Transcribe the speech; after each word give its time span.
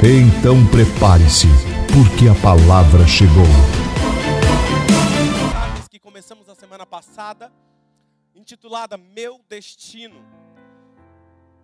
Então 0.00 0.54
prepare-se, 0.70 1.48
porque 1.92 2.28
a 2.28 2.40
palavra 2.40 3.04
chegou. 3.04 3.42
que 5.90 5.98
começamos 5.98 6.48
a 6.48 6.54
semana 6.54 6.86
passada, 6.86 7.52
intitulada 8.32 8.96
Meu 8.96 9.42
Destino. 9.48 10.24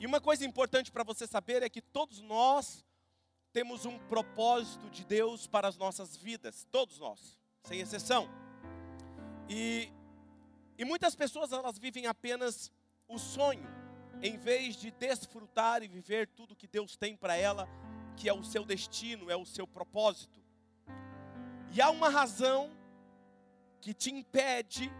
E 0.01 0.05
uma 0.05 0.21
coisa 0.21 0.45
importante 0.45 0.91
para 0.91 1.05
você 1.05 1.29
saber 1.29 1.63
é 1.63 1.69
que 1.69 1.81
todos 1.81 2.21
nós 2.23 2.85
temos 3.53 3.87
um 3.87 4.01
propósito 4.01 4.91
de 4.91 5.05
Deus 5.05 5.47
para 5.47 5.69
as 5.69 5.77
nossas 5.77 6.17
vidas, 6.17 6.67
todos 6.73 6.99
nós, 6.99 7.39
sem 7.63 7.79
exceção. 7.79 8.29
E, 9.49 9.93
e 10.77 10.85
muitas 10.85 11.15
pessoas 11.15 11.53
elas 11.53 11.79
vivem 11.79 12.09
apenas 12.09 12.69
o 13.07 13.17
sonho, 13.17 13.69
em 14.21 14.37
vez 14.37 14.75
de 14.75 14.91
desfrutar 14.91 15.85
e 15.85 15.89
viver 15.89 16.27
tudo 16.27 16.57
que 16.57 16.67
Deus 16.67 16.97
tem 16.97 17.17
para 17.17 17.37
ela 17.37 17.69
que 18.17 18.29
é 18.29 18.33
o 18.33 18.45
seu 18.45 18.65
destino, 18.65 19.31
é 19.31 19.37
o 19.37 19.45
seu 19.45 19.67
propósito. 19.67 20.43
E 21.71 21.81
há 21.81 21.91
uma 21.91 22.09
razão 22.09 22.71
que 23.81 23.93
te 23.93 24.11
impede 24.11 24.91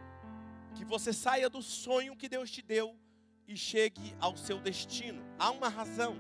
que 0.75 0.85
você 0.85 1.13
saia 1.13 1.49
do 1.49 1.63
sonho 1.63 2.17
que 2.17 2.29
Deus 2.29 2.51
te 2.51 2.61
deu 2.61 2.99
e 3.47 3.57
chegue 3.57 4.15
ao 4.21 4.37
seu 4.37 4.59
destino. 4.59 5.23
Há 5.39 5.51
uma 5.51 5.69
razão. 5.69 6.17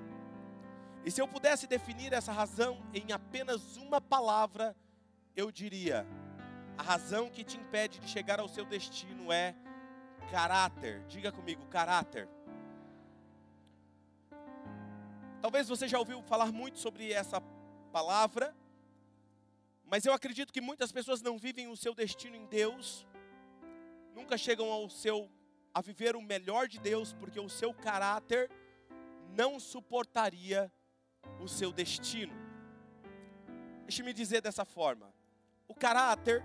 E 1.04 1.10
se 1.10 1.20
eu 1.20 1.28
pudesse 1.28 1.66
definir 1.66 2.12
essa 2.12 2.32
razão 2.32 2.80
em 2.94 3.12
apenas 3.12 3.76
uma 3.76 4.00
palavra, 4.00 4.74
eu 5.36 5.50
diria: 5.50 6.06
a 6.78 6.82
razão 6.82 7.28
que 7.28 7.44
te 7.44 7.56
impede 7.56 7.98
de 7.98 8.08
chegar 8.08 8.40
ao 8.40 8.48
seu 8.48 8.64
destino 8.64 9.32
é 9.32 9.54
caráter. 10.30 11.04
Diga 11.06 11.30
comigo, 11.30 11.66
caráter. 11.66 12.28
Talvez 15.44 15.68
você 15.68 15.86
já 15.86 15.98
ouviu 15.98 16.22
falar 16.22 16.50
muito 16.50 16.78
sobre 16.78 17.12
essa 17.12 17.38
palavra, 17.92 18.56
mas 19.84 20.06
eu 20.06 20.14
acredito 20.14 20.50
que 20.50 20.60
muitas 20.62 20.90
pessoas 20.90 21.20
não 21.20 21.36
vivem 21.36 21.68
o 21.68 21.76
seu 21.76 21.94
destino 21.94 22.34
em 22.34 22.46
Deus, 22.46 23.06
nunca 24.14 24.38
chegam 24.38 24.72
ao 24.72 24.88
seu 24.88 25.30
a 25.74 25.82
viver 25.82 26.16
o 26.16 26.22
melhor 26.22 26.66
de 26.66 26.80
Deus, 26.80 27.12
porque 27.12 27.38
o 27.38 27.50
seu 27.50 27.74
caráter 27.74 28.50
não 29.36 29.60
suportaria 29.60 30.72
o 31.38 31.46
seu 31.46 31.70
destino. 31.70 32.32
Deixe-me 33.82 34.14
dizer 34.14 34.40
dessa 34.40 34.64
forma: 34.64 35.12
o 35.68 35.74
caráter, 35.74 36.42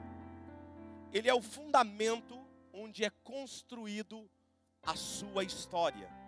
ele 1.13 1.29
é 1.29 1.33
o 1.33 1.41
fundamento 1.41 2.37
onde 2.73 3.05
é 3.05 3.09
construído 3.23 4.29
a 4.83 4.93
sua 4.97 5.45
história. 5.45 6.18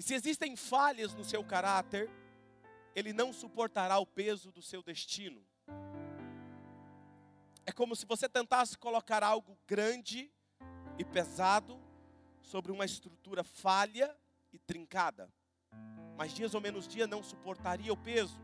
E 0.00 0.02
se 0.02 0.14
existem 0.14 0.56
falhas 0.56 1.12
no 1.12 1.22
seu 1.22 1.44
caráter, 1.44 2.08
ele 2.96 3.12
não 3.12 3.34
suportará 3.34 3.98
o 3.98 4.06
peso 4.06 4.50
do 4.50 4.62
seu 4.62 4.82
destino. 4.82 5.46
É 7.66 7.70
como 7.70 7.94
se 7.94 8.06
você 8.06 8.26
tentasse 8.26 8.78
colocar 8.78 9.22
algo 9.22 9.58
grande 9.66 10.32
e 10.98 11.04
pesado 11.04 11.78
sobre 12.40 12.72
uma 12.72 12.86
estrutura 12.86 13.44
falha 13.44 14.16
e 14.54 14.58
trincada. 14.58 15.30
Mas 16.16 16.32
dias 16.32 16.54
ou 16.54 16.62
menos 16.62 16.88
dia 16.88 17.06
não 17.06 17.22
suportaria 17.22 17.92
o 17.92 17.96
peso. 17.98 18.40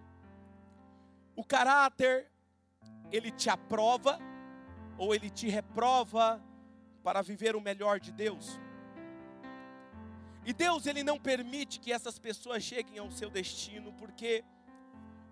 O 1.34 1.42
caráter, 1.42 2.30
ele 3.10 3.30
te 3.30 3.48
aprova 3.48 4.18
ou 4.98 5.14
ele 5.14 5.30
te 5.30 5.48
reprova 5.48 6.38
para 7.02 7.22
viver 7.22 7.56
o 7.56 7.62
melhor 7.62 7.98
de 7.98 8.12
Deus. 8.12 8.60
E 10.46 10.52
Deus 10.52 10.86
ele 10.86 11.02
não 11.02 11.18
permite 11.18 11.80
que 11.80 11.92
essas 11.92 12.20
pessoas 12.20 12.62
cheguem 12.62 12.98
ao 12.98 13.10
seu 13.10 13.28
destino 13.28 13.92
porque 13.94 14.44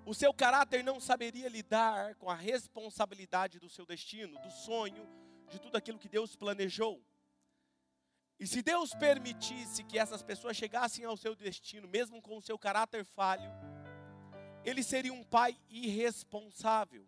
o 0.04 0.12
seu 0.12 0.34
caráter 0.34 0.82
não 0.82 0.98
saberia 0.98 1.48
lidar 1.48 2.16
com 2.16 2.28
a 2.28 2.34
responsabilidade 2.34 3.60
do 3.60 3.68
seu 3.68 3.86
destino, 3.86 4.36
do 4.40 4.50
sonho, 4.50 5.08
de 5.48 5.60
tudo 5.60 5.76
aquilo 5.76 6.00
que 6.00 6.08
Deus 6.08 6.34
planejou. 6.34 7.00
E 8.40 8.46
se 8.46 8.60
Deus 8.60 8.92
permitisse 8.92 9.84
que 9.84 10.00
essas 10.00 10.20
pessoas 10.20 10.56
chegassem 10.56 11.04
ao 11.04 11.16
seu 11.16 11.36
destino, 11.36 11.86
mesmo 11.86 12.20
com 12.20 12.36
o 12.36 12.42
seu 12.42 12.58
caráter 12.58 13.04
falho, 13.04 13.48
ele 14.64 14.82
seria 14.82 15.12
um 15.12 15.22
pai 15.22 15.56
irresponsável. 15.70 17.06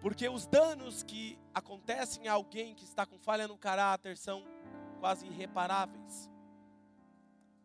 Porque 0.00 0.26
os 0.30 0.46
danos 0.46 1.02
que 1.02 1.38
acontecem 1.52 2.26
a 2.26 2.32
alguém 2.32 2.74
que 2.74 2.84
está 2.84 3.04
com 3.04 3.18
falha 3.18 3.46
no 3.46 3.58
caráter 3.58 4.16
são 4.16 4.42
quase 4.98 5.26
irreparáveis. 5.26 6.32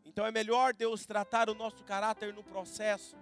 Então 0.09 0.25
é 0.25 0.31
melhor 0.31 0.73
Deus 0.73 1.05
tratar 1.05 1.51
o 1.51 1.53
nosso 1.53 1.83
caráter 1.83 2.33
no 2.33 2.43
processo, 2.43 3.15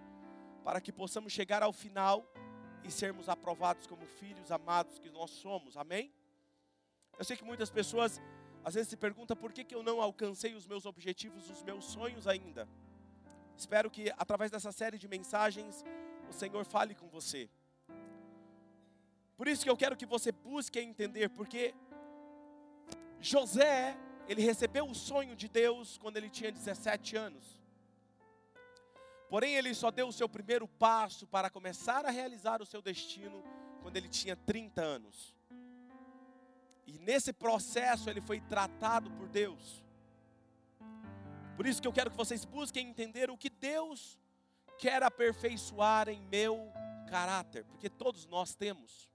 para 0.63 0.79
que 0.79 0.89
possamos 0.89 1.33
chegar 1.33 1.61
ao 1.61 1.73
final 1.73 2.25
e 2.81 2.89
sermos 2.89 3.27
aprovados 3.27 3.85
como 3.85 4.05
filhos 4.05 4.51
amados 4.53 4.97
que 4.97 5.09
nós 5.09 5.31
somos, 5.31 5.75
amém? 5.75 6.13
Eu 7.19 7.25
sei 7.25 7.35
que 7.35 7.43
muitas 7.43 7.69
pessoas 7.69 8.21
às 8.63 8.73
vezes 8.73 8.87
se 8.87 8.95
perguntam 8.95 9.35
por 9.35 9.51
que, 9.51 9.65
que 9.65 9.75
eu 9.75 9.83
não 9.83 10.01
alcancei 10.01 10.55
os 10.55 10.65
meus 10.65 10.85
objetivos, 10.85 11.49
os 11.49 11.61
meus 11.61 11.83
sonhos 11.83 12.25
ainda. 12.25 12.69
Espero 13.57 13.91
que 13.91 14.09
através 14.17 14.49
dessa 14.49 14.71
série 14.71 14.97
de 14.97 15.09
mensagens 15.09 15.83
o 16.29 16.33
Senhor 16.33 16.63
fale 16.63 16.95
com 16.95 17.09
você. 17.09 17.49
Por 19.35 19.49
isso 19.49 19.61
que 19.61 19.69
eu 19.69 19.75
quero 19.75 19.97
que 19.97 20.05
você 20.05 20.31
busque 20.31 20.79
entender, 20.79 21.29
porque 21.31 21.75
José 23.19 23.97
ele 24.27 24.41
recebeu 24.41 24.85
o 24.85 24.95
sonho 24.95 25.35
de 25.35 25.47
Deus 25.47 25.97
quando 25.97 26.17
ele 26.17 26.29
tinha 26.29 26.51
17 26.51 27.15
anos. 27.15 27.57
Porém, 29.29 29.55
ele 29.55 29.73
só 29.73 29.91
deu 29.91 30.07
o 30.07 30.13
seu 30.13 30.27
primeiro 30.29 30.67
passo 30.67 31.27
para 31.27 31.49
começar 31.49 32.05
a 32.05 32.09
realizar 32.09 32.61
o 32.61 32.65
seu 32.65 32.81
destino 32.81 33.43
quando 33.81 33.97
ele 33.97 34.07
tinha 34.07 34.35
30 34.35 34.81
anos. 34.81 35.35
E 36.85 36.97
nesse 36.99 37.33
processo 37.33 38.09
ele 38.09 38.21
foi 38.21 38.39
tratado 38.39 39.11
por 39.11 39.27
Deus. 39.27 39.83
Por 41.55 41.65
isso 41.65 41.81
que 41.81 41.87
eu 41.87 41.93
quero 41.93 42.11
que 42.11 42.17
vocês 42.17 42.45
busquem 42.45 42.87
entender 42.87 43.29
o 43.29 43.37
que 43.37 43.49
Deus 43.49 44.17
quer 44.77 45.03
aperfeiçoar 45.03 46.07
em 46.07 46.21
meu 46.21 46.71
caráter, 47.09 47.65
porque 47.65 47.89
todos 47.89 48.25
nós 48.25 48.55
temos 48.55 49.09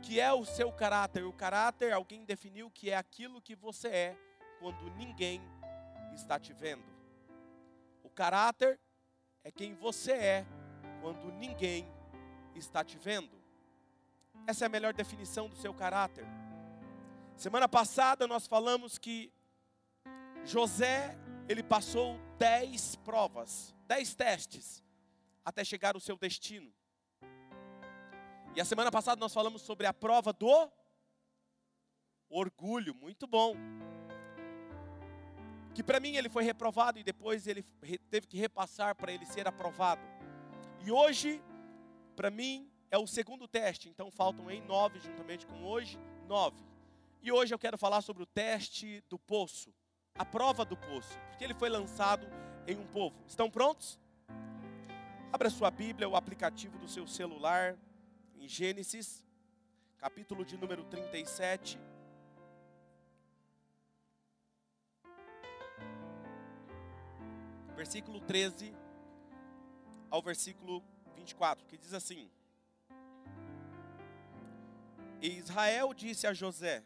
que 0.00 0.18
é 0.18 0.32
o 0.32 0.44
seu 0.44 0.72
caráter? 0.72 1.24
O 1.24 1.32
caráter, 1.32 1.92
alguém 1.92 2.24
definiu 2.24 2.70
que 2.70 2.90
é 2.90 2.96
aquilo 2.96 3.40
que 3.40 3.54
você 3.54 3.88
é 3.88 4.16
quando 4.58 4.90
ninguém 4.96 5.40
está 6.14 6.38
te 6.38 6.52
vendo. 6.52 6.84
O 8.02 8.10
caráter 8.10 8.80
é 9.44 9.50
quem 9.50 9.74
você 9.74 10.12
é 10.12 10.46
quando 11.00 11.30
ninguém 11.32 11.86
está 12.54 12.84
te 12.84 12.98
vendo. 12.98 13.40
Essa 14.46 14.64
é 14.64 14.66
a 14.66 14.70
melhor 14.70 14.92
definição 14.92 15.48
do 15.48 15.56
seu 15.56 15.72
caráter. 15.72 16.26
Semana 17.36 17.68
passada 17.68 18.26
nós 18.26 18.46
falamos 18.46 18.98
que 18.98 19.32
José, 20.44 21.16
ele 21.48 21.62
passou 21.62 22.18
dez 22.38 22.96
provas, 22.96 23.74
dez 23.86 24.14
testes, 24.14 24.82
até 25.44 25.64
chegar 25.64 25.94
ao 25.94 26.00
seu 26.00 26.16
destino. 26.16 26.72
E 28.54 28.60
a 28.60 28.64
semana 28.64 28.90
passada 28.90 29.20
nós 29.20 29.32
falamos 29.32 29.62
sobre 29.62 29.86
a 29.86 29.92
prova 29.92 30.32
do 30.32 30.70
orgulho, 32.28 32.94
muito 32.94 33.26
bom. 33.26 33.54
Que 35.72 35.84
para 35.84 36.00
mim 36.00 36.16
ele 36.16 36.28
foi 36.28 36.42
reprovado 36.42 36.98
e 36.98 37.04
depois 37.04 37.46
ele 37.46 37.62
teve 38.10 38.26
que 38.26 38.36
repassar 38.36 38.96
para 38.96 39.12
ele 39.12 39.24
ser 39.24 39.46
aprovado. 39.46 40.02
E 40.84 40.90
hoje, 40.90 41.40
para 42.16 42.28
mim, 42.30 42.68
é 42.90 42.98
o 42.98 43.06
segundo 43.06 43.46
teste, 43.46 43.88
então 43.88 44.10
faltam 44.10 44.50
em 44.50 44.60
nove, 44.62 44.98
juntamente 44.98 45.46
com 45.46 45.64
hoje, 45.64 45.96
nove. 46.26 46.60
E 47.22 47.30
hoje 47.30 47.54
eu 47.54 47.58
quero 47.58 47.78
falar 47.78 48.02
sobre 48.02 48.22
o 48.22 48.26
teste 48.26 49.00
do 49.08 49.18
poço, 49.18 49.72
a 50.18 50.24
prova 50.24 50.64
do 50.64 50.76
poço, 50.76 51.16
porque 51.28 51.44
ele 51.44 51.54
foi 51.54 51.68
lançado 51.68 52.26
em 52.66 52.76
um 52.76 52.86
povo. 52.86 53.14
Estão 53.28 53.48
prontos? 53.48 53.98
Abra 55.32 55.48
sua 55.50 55.70
Bíblia, 55.70 56.08
o 56.08 56.16
aplicativo 56.16 56.78
do 56.78 56.88
seu 56.88 57.06
celular, 57.06 57.78
em 58.40 58.48
Gênesis, 58.48 59.22
capítulo 59.98 60.44
de 60.44 60.56
número 60.56 60.82
37. 60.84 61.78
versículo 67.76 68.20
13 68.20 68.74
ao 70.10 70.20
versículo 70.20 70.82
24, 71.14 71.66
que 71.66 71.78
diz 71.78 71.94
assim: 71.94 72.30
E 75.20 75.28
Israel 75.28 75.94
disse 75.94 76.26
a 76.26 76.32
José: 76.32 76.84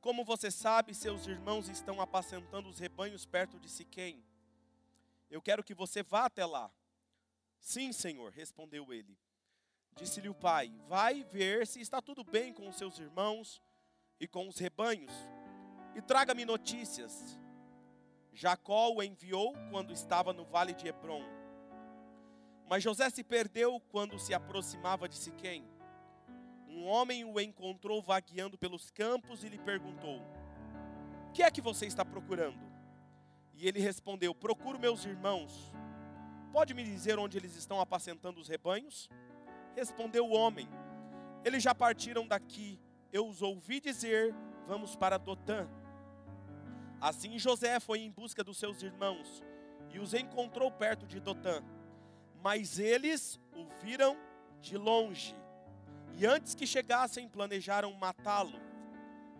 Como 0.00 0.24
você 0.24 0.50
sabe, 0.50 0.94
seus 0.94 1.26
irmãos 1.26 1.68
estão 1.68 2.00
apacentando 2.00 2.68
os 2.68 2.78
rebanhos 2.78 3.26
perto 3.26 3.58
de 3.58 3.68
Siquém. 3.68 4.24
Eu 5.28 5.42
quero 5.42 5.64
que 5.64 5.74
você 5.74 6.02
vá 6.02 6.26
até 6.26 6.44
lá. 6.44 6.70
Sim, 7.60 7.92
Senhor, 7.92 8.30
respondeu 8.32 8.92
ele. 8.92 9.16
Disse-lhe 9.98 10.28
o 10.28 10.34
pai: 10.34 10.72
Vai 10.86 11.24
ver 11.24 11.66
se 11.66 11.80
está 11.80 12.00
tudo 12.00 12.22
bem 12.22 12.52
com 12.52 12.68
os 12.68 12.76
seus 12.76 13.00
irmãos 13.00 13.60
e 14.20 14.28
com 14.28 14.46
os 14.46 14.56
rebanhos, 14.56 15.12
e 15.96 16.00
traga-me 16.00 16.44
notícias. 16.44 17.36
Jacó 18.32 18.92
o 18.92 19.02
enviou 19.02 19.54
quando 19.70 19.92
estava 19.92 20.32
no 20.32 20.44
vale 20.44 20.72
de 20.72 20.86
Hebron. 20.86 21.24
Mas 22.68 22.84
José 22.84 23.10
se 23.10 23.24
perdeu 23.24 23.80
quando 23.88 24.16
se 24.20 24.32
aproximava 24.32 25.08
de 25.08 25.16
Siquém. 25.16 25.68
Um 26.68 26.86
homem 26.86 27.24
o 27.24 27.40
encontrou 27.40 28.00
vagueando 28.00 28.56
pelos 28.56 28.92
campos 28.92 29.42
e 29.42 29.48
lhe 29.48 29.58
perguntou: 29.58 30.22
Que 31.34 31.42
é 31.42 31.50
que 31.50 31.60
você 31.60 31.86
está 31.86 32.04
procurando? 32.04 32.60
E 33.52 33.66
ele 33.66 33.80
respondeu: 33.80 34.32
Procuro 34.32 34.78
meus 34.78 35.04
irmãos. 35.04 35.72
Pode 36.52 36.72
me 36.72 36.84
dizer 36.84 37.18
onde 37.18 37.36
eles 37.36 37.56
estão 37.56 37.80
apacentando 37.80 38.38
os 38.38 38.46
rebanhos? 38.46 39.10
Respondeu 39.78 40.26
o 40.26 40.34
homem: 40.34 40.68
Eles 41.44 41.62
já 41.62 41.72
partiram 41.72 42.26
daqui. 42.26 42.80
Eu 43.12 43.28
os 43.28 43.42
ouvi 43.42 43.80
dizer: 43.80 44.34
Vamos 44.66 44.96
para 44.96 45.16
Dotã. 45.16 45.68
Assim 47.00 47.38
José 47.38 47.78
foi 47.78 48.00
em 48.00 48.10
busca 48.10 48.42
dos 48.42 48.58
seus 48.58 48.82
irmãos 48.82 49.40
e 49.90 50.00
os 50.00 50.14
encontrou 50.14 50.68
perto 50.72 51.06
de 51.06 51.20
Dotã. 51.20 51.62
Mas 52.42 52.80
eles 52.80 53.38
o 53.54 53.66
viram 53.80 54.16
de 54.60 54.76
longe. 54.76 55.36
E 56.16 56.26
antes 56.26 56.56
que 56.56 56.66
chegassem, 56.66 57.28
planejaram 57.28 57.92
matá-lo. 57.92 58.60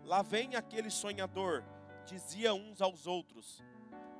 Lá 0.05 0.21
vem 0.21 0.55
aquele 0.55 0.89
sonhador, 0.89 1.65
dizia 2.05 2.53
uns 2.53 2.81
aos 2.81 3.05
outros: 3.05 3.61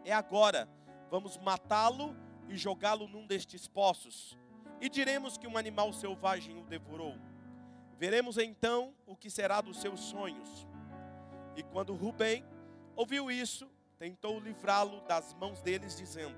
É 0.04 0.12
agora, 0.12 0.68
vamos 1.10 1.38
matá-lo 1.38 2.14
e 2.50 2.58
jogá-lo 2.58 3.08
num 3.08 3.26
destes 3.26 3.70
poços. 3.70 4.38
E 4.82 4.90
diremos 4.90 5.38
que 5.38 5.48
um 5.48 5.58
animal 5.58 5.92
selvagem 5.92 6.58
o 6.58 6.64
devorou. 6.64 7.16
Veremos 7.98 8.38
então 8.38 8.94
o 9.06 9.16
que 9.16 9.30
será 9.30 9.60
dos 9.60 9.82
seus 9.82 10.00
sonhos. 10.00 10.68
E 11.56 11.64
quando 11.64 11.94
Rubem 11.94 12.46
ouviu 12.96 13.30
isso, 13.30 13.70
tentou 13.98 14.40
livrá-lo 14.40 15.02
das 15.02 15.34
mãos 15.34 15.62
deles, 15.62 15.98
dizendo: 15.98 16.38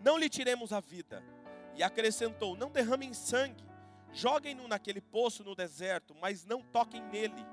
Não 0.00 0.16
lhe 0.16 0.30
tiremos 0.30 0.72
a 0.72 0.80
vida. 0.80 1.22
E 1.74 1.82
acrescentou: 1.82 2.56
Não 2.56 2.70
derramem 2.70 3.12
sangue, 3.12 3.64
joguem-no 4.12 4.66
naquele 4.66 5.02
poço 5.02 5.44
no 5.44 5.54
deserto, 5.54 6.14
mas 6.14 6.46
não 6.46 6.62
toquem 6.62 7.02
nele. 7.08 7.46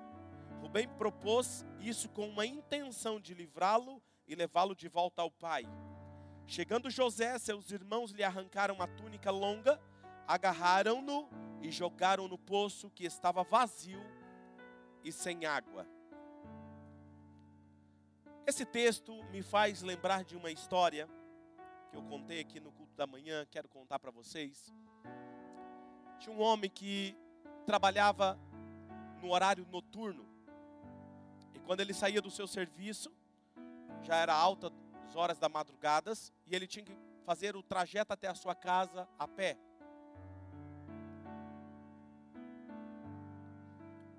Rubem 0.61 0.87
propôs 0.87 1.65
isso 1.81 2.07
com 2.07 2.29
uma 2.29 2.45
intenção 2.45 3.19
de 3.19 3.33
livrá-lo 3.33 4.01
e 4.25 4.33
levá-lo 4.33 4.73
de 4.73 4.87
volta 4.87 5.21
ao 5.21 5.29
pai. 5.29 5.67
Chegando 6.45 6.89
José, 6.89 7.37
seus 7.39 7.71
irmãos 7.71 8.11
lhe 8.11 8.23
arrancaram 8.23 8.75
uma 8.75 8.87
túnica 8.87 9.31
longa, 9.31 9.79
agarraram-no 10.27 11.27
e 11.61 11.71
jogaram 11.71 12.27
no 12.27 12.37
poço 12.37 12.89
que 12.89 13.05
estava 13.05 13.43
vazio 13.43 14.01
e 15.03 15.11
sem 15.11 15.45
água. 15.45 15.87
Esse 18.45 18.65
texto 18.65 19.23
me 19.31 19.41
faz 19.41 19.81
lembrar 19.81 20.23
de 20.23 20.35
uma 20.35 20.51
história 20.51 21.07
que 21.89 21.97
eu 21.97 22.03
contei 22.03 22.41
aqui 22.41 22.59
no 22.59 22.71
culto 22.71 22.93
da 22.95 23.07
manhã, 23.07 23.45
quero 23.49 23.69
contar 23.69 23.99
para 23.99 24.11
vocês. 24.11 24.73
Tinha 26.19 26.35
um 26.35 26.41
homem 26.41 26.69
que 26.69 27.15
trabalhava 27.65 28.37
no 29.21 29.29
horário 29.31 29.65
noturno. 29.71 30.27
E 31.53 31.59
quando 31.59 31.79
ele 31.79 31.93
saía 31.93 32.21
do 32.21 32.29
seu 32.29 32.47
serviço, 32.47 33.11
já 34.01 34.17
era 34.17 34.33
alta 34.33 34.69
horas 35.15 35.37
da 35.37 35.49
madrugada, 35.49 36.13
e 36.45 36.55
ele 36.55 36.67
tinha 36.67 36.83
que 36.85 36.97
fazer 37.25 37.55
o 37.55 37.63
trajeto 37.63 38.13
até 38.13 38.27
a 38.27 38.35
sua 38.35 38.55
casa 38.55 39.07
a 39.17 39.27
pé. 39.27 39.57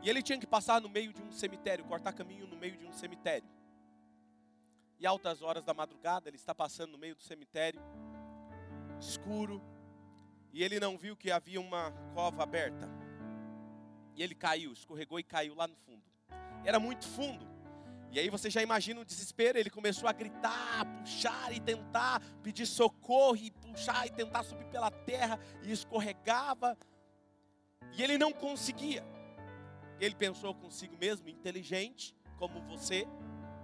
E 0.02 0.10
ele 0.10 0.22
tinha 0.22 0.38
que 0.38 0.46
passar 0.46 0.80
no 0.80 0.88
meio 0.88 1.12
de 1.12 1.22
um 1.22 1.32
cemitério, 1.32 1.84
cortar 1.86 2.12
caminho 2.12 2.46
no 2.46 2.56
meio 2.56 2.76
de 2.76 2.86
um 2.86 2.92
cemitério. 2.92 3.48
E 4.98 5.06
altas 5.06 5.40
horas 5.42 5.64
da 5.64 5.72
madrugada, 5.72 6.28
ele 6.28 6.36
está 6.36 6.54
passando 6.54 6.92
no 6.92 6.98
meio 6.98 7.14
do 7.14 7.22
cemitério, 7.22 7.80
escuro, 9.00 9.62
e 10.52 10.62
ele 10.62 10.78
não 10.78 10.96
viu 10.96 11.16
que 11.16 11.30
havia 11.30 11.60
uma 11.60 11.90
cova 12.14 12.42
aberta. 12.42 12.88
E 14.14 14.22
ele 14.22 14.34
caiu, 14.34 14.72
escorregou 14.72 15.18
e 15.18 15.24
caiu 15.24 15.54
lá 15.54 15.66
no 15.66 15.74
fundo. 15.74 16.04
Era 16.64 16.78
muito 16.78 17.06
fundo. 17.08 17.53
E 18.14 18.20
aí 18.20 18.30
você 18.30 18.48
já 18.48 18.62
imagina 18.62 19.00
o 19.00 19.04
desespero, 19.04 19.58
ele 19.58 19.68
começou 19.68 20.08
a 20.08 20.12
gritar, 20.12 20.86
puxar 21.00 21.52
e 21.52 21.58
tentar 21.58 22.22
pedir 22.44 22.64
socorro 22.64 23.34
e 23.34 23.50
puxar 23.50 24.06
e 24.06 24.10
tentar 24.10 24.44
subir 24.44 24.66
pela 24.66 24.88
terra 24.88 25.36
e 25.64 25.72
escorregava. 25.72 26.78
E 27.98 28.00
ele 28.00 28.16
não 28.16 28.30
conseguia. 28.30 29.04
Ele 29.98 30.14
pensou 30.14 30.54
consigo 30.54 30.96
mesmo, 30.96 31.28
inteligente, 31.28 32.14
como 32.38 32.62
você. 32.62 33.04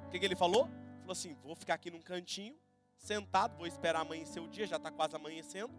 O 0.04 0.08
que, 0.10 0.18
que 0.18 0.24
ele 0.24 0.34
falou? 0.34 0.68
Falou 0.98 1.12
assim: 1.12 1.36
vou 1.44 1.54
ficar 1.54 1.74
aqui 1.74 1.88
num 1.88 2.02
cantinho, 2.02 2.58
sentado, 2.98 3.56
vou 3.56 3.68
esperar 3.68 4.00
amanhecer 4.00 4.40
o 4.40 4.48
dia, 4.48 4.66
já 4.66 4.78
está 4.78 4.90
quase 4.90 5.14
amanhecendo. 5.14 5.72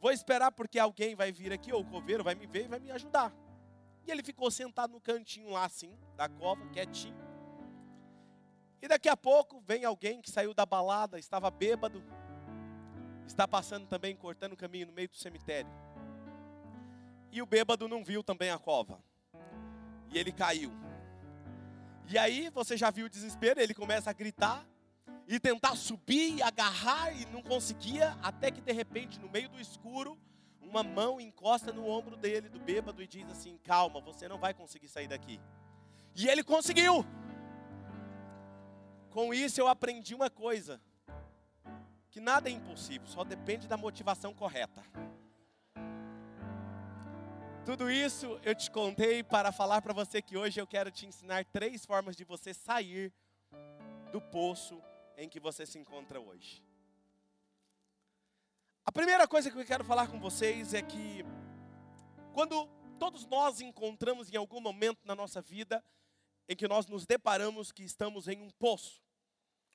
Vou 0.00 0.10
esperar 0.10 0.50
porque 0.50 0.76
alguém 0.76 1.14
vai 1.14 1.30
vir 1.30 1.52
aqui, 1.52 1.72
ou 1.72 1.82
o 1.82 1.84
coveiro 1.84 2.24
vai 2.24 2.34
me 2.34 2.48
ver 2.48 2.64
e 2.64 2.68
vai 2.68 2.80
me 2.80 2.90
ajudar. 2.90 3.32
E 4.04 4.10
ele 4.10 4.24
ficou 4.24 4.50
sentado 4.50 4.92
no 4.92 5.00
cantinho 5.00 5.50
lá 5.50 5.66
assim, 5.66 5.96
da 6.16 6.28
cova, 6.28 6.66
quietinho. 6.70 7.27
E 8.80 8.88
daqui 8.88 9.08
a 9.08 9.16
pouco 9.16 9.60
vem 9.60 9.84
alguém 9.84 10.20
que 10.20 10.30
saiu 10.30 10.54
da 10.54 10.64
balada, 10.64 11.18
estava 11.18 11.50
bêbado, 11.50 12.02
está 13.26 13.46
passando 13.46 13.86
também, 13.86 14.16
cortando 14.16 14.52
o 14.52 14.56
caminho 14.56 14.86
no 14.86 14.92
meio 14.92 15.08
do 15.08 15.16
cemitério. 15.16 15.70
E 17.30 17.42
o 17.42 17.46
bêbado 17.46 17.88
não 17.88 18.04
viu 18.04 18.22
também 18.22 18.50
a 18.50 18.58
cova. 18.58 19.02
E 20.10 20.18
ele 20.18 20.32
caiu. 20.32 20.72
E 22.08 22.16
aí 22.16 22.48
você 22.50 22.76
já 22.76 22.90
viu 22.90 23.06
o 23.06 23.10
desespero, 23.10 23.60
ele 23.60 23.74
começa 23.74 24.08
a 24.08 24.12
gritar 24.12 24.66
e 25.26 25.38
tentar 25.38 25.76
subir 25.76 26.42
agarrar 26.42 27.12
e 27.14 27.26
não 27.26 27.42
conseguia, 27.42 28.16
até 28.22 28.50
que 28.50 28.62
de 28.62 28.72
repente, 28.72 29.20
no 29.20 29.28
meio 29.28 29.48
do 29.50 29.60
escuro, 29.60 30.18
uma 30.62 30.82
mão 30.82 31.20
encosta 31.20 31.70
no 31.70 31.86
ombro 31.86 32.16
dele, 32.16 32.48
do 32.48 32.58
bêbado, 32.58 33.02
e 33.02 33.06
diz 33.06 33.28
assim: 33.30 33.58
Calma, 33.58 34.00
você 34.00 34.26
não 34.26 34.38
vai 34.38 34.54
conseguir 34.54 34.88
sair 34.88 35.06
daqui. 35.06 35.38
E 36.16 36.28
ele 36.28 36.42
conseguiu. 36.42 37.04
Com 39.10 39.32
isso 39.32 39.60
eu 39.60 39.68
aprendi 39.68 40.14
uma 40.14 40.30
coisa: 40.30 40.80
que 42.10 42.20
nada 42.20 42.48
é 42.48 42.52
impossível, 42.52 43.06
só 43.06 43.24
depende 43.24 43.66
da 43.66 43.76
motivação 43.76 44.34
correta. 44.34 44.84
Tudo 47.64 47.90
isso 47.90 48.40
eu 48.42 48.54
te 48.54 48.70
contei 48.70 49.22
para 49.22 49.52
falar 49.52 49.82
para 49.82 49.92
você 49.92 50.22
que 50.22 50.36
hoje 50.36 50.58
eu 50.58 50.66
quero 50.66 50.90
te 50.90 51.04
ensinar 51.04 51.44
três 51.44 51.84
formas 51.84 52.16
de 52.16 52.24
você 52.24 52.54
sair 52.54 53.12
do 54.10 54.20
poço 54.20 54.82
em 55.18 55.28
que 55.28 55.38
você 55.38 55.66
se 55.66 55.78
encontra 55.78 56.18
hoje. 56.18 56.62
A 58.86 58.90
primeira 58.92 59.28
coisa 59.28 59.50
que 59.50 59.58
eu 59.58 59.66
quero 59.66 59.84
falar 59.84 60.08
com 60.08 60.18
vocês 60.18 60.72
é 60.72 60.80
que 60.80 61.22
quando 62.32 62.66
todos 62.98 63.26
nós 63.26 63.60
encontramos 63.60 64.32
em 64.32 64.36
algum 64.36 64.60
momento 64.60 65.00
na 65.04 65.14
nossa 65.14 65.42
vida 65.42 65.84
em 66.48 66.56
que 66.56 66.66
nós 66.66 66.86
nos 66.86 67.04
deparamos 67.04 67.70
que 67.70 67.82
estamos 67.82 68.26
em 68.26 68.40
um 68.40 68.50
poço, 68.50 69.02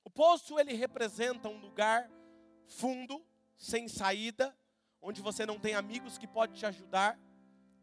o 0.04 0.10
poço 0.10 0.60
ele 0.60 0.74
representa 0.74 1.48
um 1.48 1.60
lugar 1.60 2.10
fundo, 2.68 3.26
sem 3.56 3.88
saída, 3.88 4.56
onde 5.02 5.22
você 5.22 5.46
não 5.46 5.60
tem 5.60 5.76
amigos 5.76 6.18
que 6.18 6.28
podem 6.28 6.56
te 6.56 6.66
ajudar, 6.66 7.18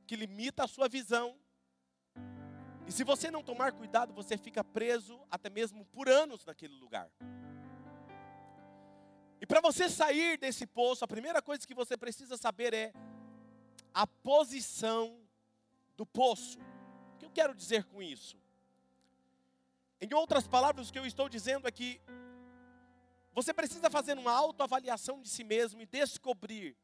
que 0.07 0.17
limita 0.17 0.65
a 0.65 0.69
sua 0.69 0.89
visão. 0.89 1.39
E 2.87 2.93
se 2.93 3.05
você 3.05 3.31
não 3.31 3.43
tomar 3.43 3.73
cuidado, 3.73 4.13
você 4.13 4.37
fica 4.37 4.65
preso 4.65 5.21
até 5.31 5.49
mesmo 5.49 5.85
por 5.87 6.09
anos 6.09 6.45
naquele 6.45 6.75
lugar. 6.75 7.11
E 9.41 9.47
para 9.47 9.61
você 9.61 9.89
sair 9.89 10.37
desse 10.37 10.67
poço, 10.67 11.05
a 11.05 11.09
primeira 11.09 11.41
coisa 11.41 11.67
que 11.67 11.75
você 11.75 11.97
precisa 11.97 12.37
saber 12.37 12.75
é 12.75 12.93
a 13.95 14.07
posição 14.07 15.19
do 15.97 16.05
poço. 16.05 16.59
O 17.15 17.19
que 17.19 17.25
eu 17.25 17.31
quero 17.31 17.55
dizer 17.55 17.85
com 17.85 18.03
isso? 18.03 18.37
Em 20.01 20.15
outras 20.15 20.47
palavras, 20.47 20.89
o 20.89 20.93
que 20.93 20.99
eu 20.99 21.05
estou 21.05 21.29
dizendo 21.29 21.69
é 21.69 21.71
que 21.71 22.01
você 23.33 23.53
precisa 23.53 23.91
fazer 23.91 24.17
uma 24.17 24.33
autoavaliação 24.33 25.21
de 25.21 25.29
si 25.29 25.45
mesmo 25.45 25.83
e 25.83 25.87
descobrir 25.87 26.77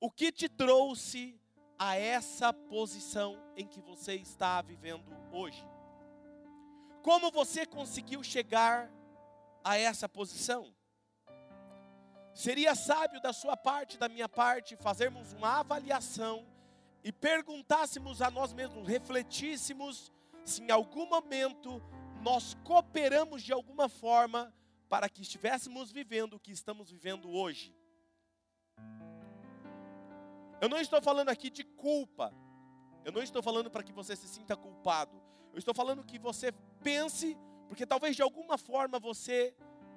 o 0.00 0.10
que 0.10 0.32
te 0.32 0.48
trouxe 0.48 1.40
a 1.78 1.96
essa 1.96 2.52
posição 2.52 3.40
em 3.56 3.66
que 3.66 3.80
você 3.80 4.14
está 4.14 4.60
vivendo 4.60 5.04
hoje. 5.32 5.64
Como 7.02 7.30
você 7.30 7.64
conseguiu 7.64 8.22
chegar 8.22 8.90
a 9.64 9.78
essa 9.78 10.08
posição? 10.08 10.74
Seria 12.34 12.74
sábio 12.74 13.20
da 13.20 13.32
sua 13.32 13.56
parte, 13.56 13.98
da 13.98 14.08
minha 14.08 14.28
parte, 14.28 14.76
fazermos 14.76 15.32
uma 15.32 15.60
avaliação 15.60 16.46
e 17.04 17.12
perguntássemos 17.12 18.20
a 18.20 18.30
nós 18.30 18.52
mesmos, 18.52 18.86
refletíssemos 18.86 20.10
se 20.44 20.62
em 20.62 20.70
algum 20.70 21.06
momento 21.08 21.82
nós 22.22 22.54
cooperamos 22.62 23.42
de 23.42 23.52
alguma 23.52 23.88
forma 23.88 24.54
para 24.88 25.08
que 25.08 25.22
estivéssemos 25.22 25.90
vivendo 25.90 26.34
o 26.34 26.40
que 26.40 26.52
estamos 26.52 26.90
vivendo 26.90 27.28
hoje. 27.30 27.74
Eu 30.60 30.68
não 30.68 30.78
estou 30.78 31.02
falando 31.02 31.28
aqui 31.30 31.50
de 31.50 31.64
culpa. 31.64 32.32
Eu 33.04 33.10
não 33.10 33.20
estou 33.20 33.42
falando 33.42 33.68
para 33.68 33.82
que 33.82 33.92
você 33.92 34.14
se 34.14 34.28
sinta 34.28 34.56
culpado. 34.56 35.20
Eu 35.52 35.58
estou 35.58 35.74
falando 35.74 36.04
que 36.04 36.18
você 36.18 36.52
pense, 36.80 37.36
porque 37.66 37.84
talvez 37.84 38.14
de 38.14 38.22
alguma 38.22 38.56
forma 38.56 39.00
você 39.00 39.52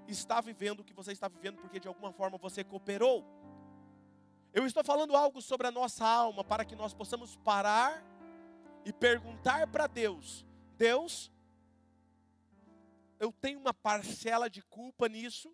está 0.07 0.41
vivendo 0.41 0.79
o 0.79 0.83
que 0.83 0.93
você 0.93 1.11
está 1.11 1.27
vivendo, 1.27 1.57
porque 1.57 1.79
de 1.79 1.87
alguma 1.87 2.11
forma 2.11 2.39
você 2.39 2.63
cooperou. 2.63 3.23
Eu 4.51 4.65
estou 4.65 4.83
falando 4.83 5.15
algo 5.15 5.41
sobre 5.41 5.67
a 5.67 5.71
nossa 5.71 6.07
alma 6.07 6.43
para 6.43 6.65
que 6.65 6.75
nós 6.75 6.93
possamos 6.93 7.35
parar 7.35 8.03
e 8.83 8.91
perguntar 8.91 9.67
para 9.67 9.85
Deus: 9.85 10.43
Deus, 10.75 11.31
eu 13.19 13.31
tenho 13.31 13.59
uma 13.59 13.73
parcela 13.73 14.49
de 14.49 14.61
culpa 14.61 15.07
nisso? 15.07 15.53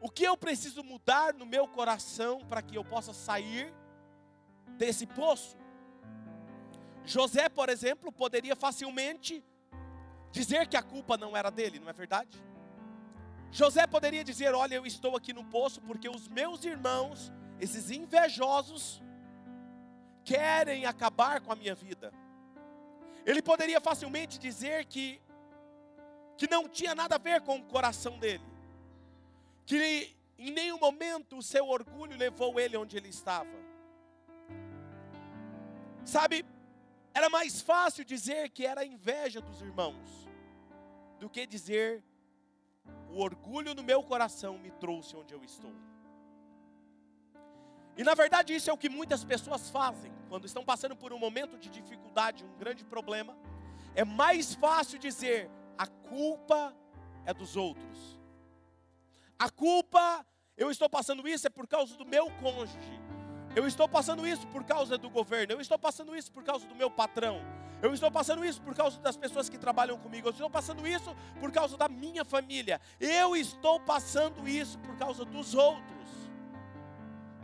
O 0.00 0.08
que 0.10 0.24
eu 0.24 0.36
preciso 0.36 0.82
mudar 0.82 1.34
no 1.34 1.44
meu 1.44 1.68
coração 1.68 2.40
para 2.46 2.62
que 2.62 2.76
eu 2.76 2.84
possa 2.84 3.12
sair 3.12 3.72
desse 4.78 5.06
poço? 5.06 5.56
José, 7.04 7.48
por 7.48 7.68
exemplo, 7.68 8.10
poderia 8.12 8.56
facilmente 8.56 9.44
dizer 10.30 10.66
que 10.68 10.76
a 10.76 10.82
culpa 10.82 11.16
não 11.16 11.36
era 11.36 11.50
dele, 11.50 11.78
não 11.78 11.88
é 11.88 11.92
verdade? 11.92 12.42
José 13.50 13.86
poderia 13.86 14.22
dizer: 14.22 14.54
Olha, 14.54 14.76
eu 14.76 14.86
estou 14.86 15.16
aqui 15.16 15.32
no 15.32 15.44
poço 15.44 15.80
porque 15.80 16.08
os 16.08 16.28
meus 16.28 16.64
irmãos, 16.64 17.32
esses 17.60 17.90
invejosos, 17.90 19.02
querem 20.24 20.86
acabar 20.86 21.40
com 21.40 21.52
a 21.52 21.56
minha 21.56 21.74
vida. 21.74 22.12
Ele 23.26 23.42
poderia 23.42 23.80
facilmente 23.80 24.38
dizer 24.38 24.86
que, 24.86 25.20
que 26.40 26.48
não 26.48 26.66
tinha 26.66 26.94
nada 26.94 27.16
a 27.16 27.18
ver 27.18 27.42
com 27.42 27.58
o 27.58 27.62
coração 27.64 28.18
dele, 28.18 28.42
que 29.66 30.16
em 30.38 30.50
nenhum 30.50 30.78
momento 30.78 31.36
o 31.36 31.42
seu 31.42 31.68
orgulho 31.68 32.16
levou 32.16 32.58
ele 32.58 32.78
onde 32.78 32.96
ele 32.96 33.10
estava. 33.10 33.50
Sabe, 36.02 36.46
era 37.12 37.28
mais 37.28 37.60
fácil 37.60 38.06
dizer 38.06 38.48
que 38.48 38.64
era 38.64 38.86
inveja 38.86 39.42
dos 39.42 39.60
irmãos 39.60 40.26
do 41.18 41.28
que 41.28 41.46
dizer 41.46 42.02
o 43.10 43.20
orgulho 43.20 43.74
no 43.74 43.82
meu 43.82 44.02
coração 44.02 44.56
me 44.56 44.70
trouxe 44.70 45.14
onde 45.14 45.34
eu 45.34 45.44
estou. 45.44 45.74
E 47.98 48.02
na 48.02 48.14
verdade 48.14 48.54
isso 48.54 48.70
é 48.70 48.72
o 48.72 48.78
que 48.78 48.88
muitas 48.88 49.22
pessoas 49.22 49.68
fazem 49.68 50.10
quando 50.30 50.46
estão 50.46 50.64
passando 50.64 50.96
por 50.96 51.12
um 51.12 51.18
momento 51.18 51.58
de 51.58 51.68
dificuldade, 51.68 52.46
um 52.46 52.56
grande 52.56 52.82
problema. 52.82 53.36
É 53.94 54.06
mais 54.06 54.54
fácil 54.54 54.98
dizer 54.98 55.50
a 55.80 55.86
culpa 55.86 56.76
é 57.24 57.32
dos 57.32 57.56
outros. 57.56 58.20
A 59.38 59.48
culpa, 59.48 60.26
eu 60.54 60.70
estou 60.70 60.90
passando 60.90 61.26
isso 61.26 61.46
é 61.46 61.50
por 61.50 61.66
causa 61.66 61.96
do 61.96 62.04
meu 62.04 62.30
cônjuge. 62.32 63.00
Eu 63.56 63.66
estou 63.66 63.88
passando 63.88 64.28
isso 64.28 64.46
por 64.48 64.62
causa 64.62 64.98
do 64.98 65.08
governo. 65.08 65.54
Eu 65.54 65.60
estou 65.60 65.78
passando 65.78 66.14
isso 66.14 66.30
por 66.30 66.44
causa 66.44 66.66
do 66.66 66.74
meu 66.74 66.90
patrão. 66.90 67.40
Eu 67.80 67.94
estou 67.94 68.10
passando 68.10 68.44
isso 68.44 68.60
por 68.60 68.74
causa 68.74 69.00
das 69.00 69.16
pessoas 69.16 69.48
que 69.48 69.56
trabalham 69.56 69.96
comigo. 69.96 70.28
Eu 70.28 70.32
estou 70.32 70.50
passando 70.50 70.86
isso 70.86 71.16
por 71.40 71.50
causa 71.50 71.78
da 71.78 71.88
minha 71.88 72.26
família. 72.26 72.78
Eu 73.00 73.34
estou 73.34 73.80
passando 73.80 74.46
isso 74.46 74.78
por 74.80 74.94
causa 74.98 75.24
dos 75.24 75.54
outros. 75.54 76.10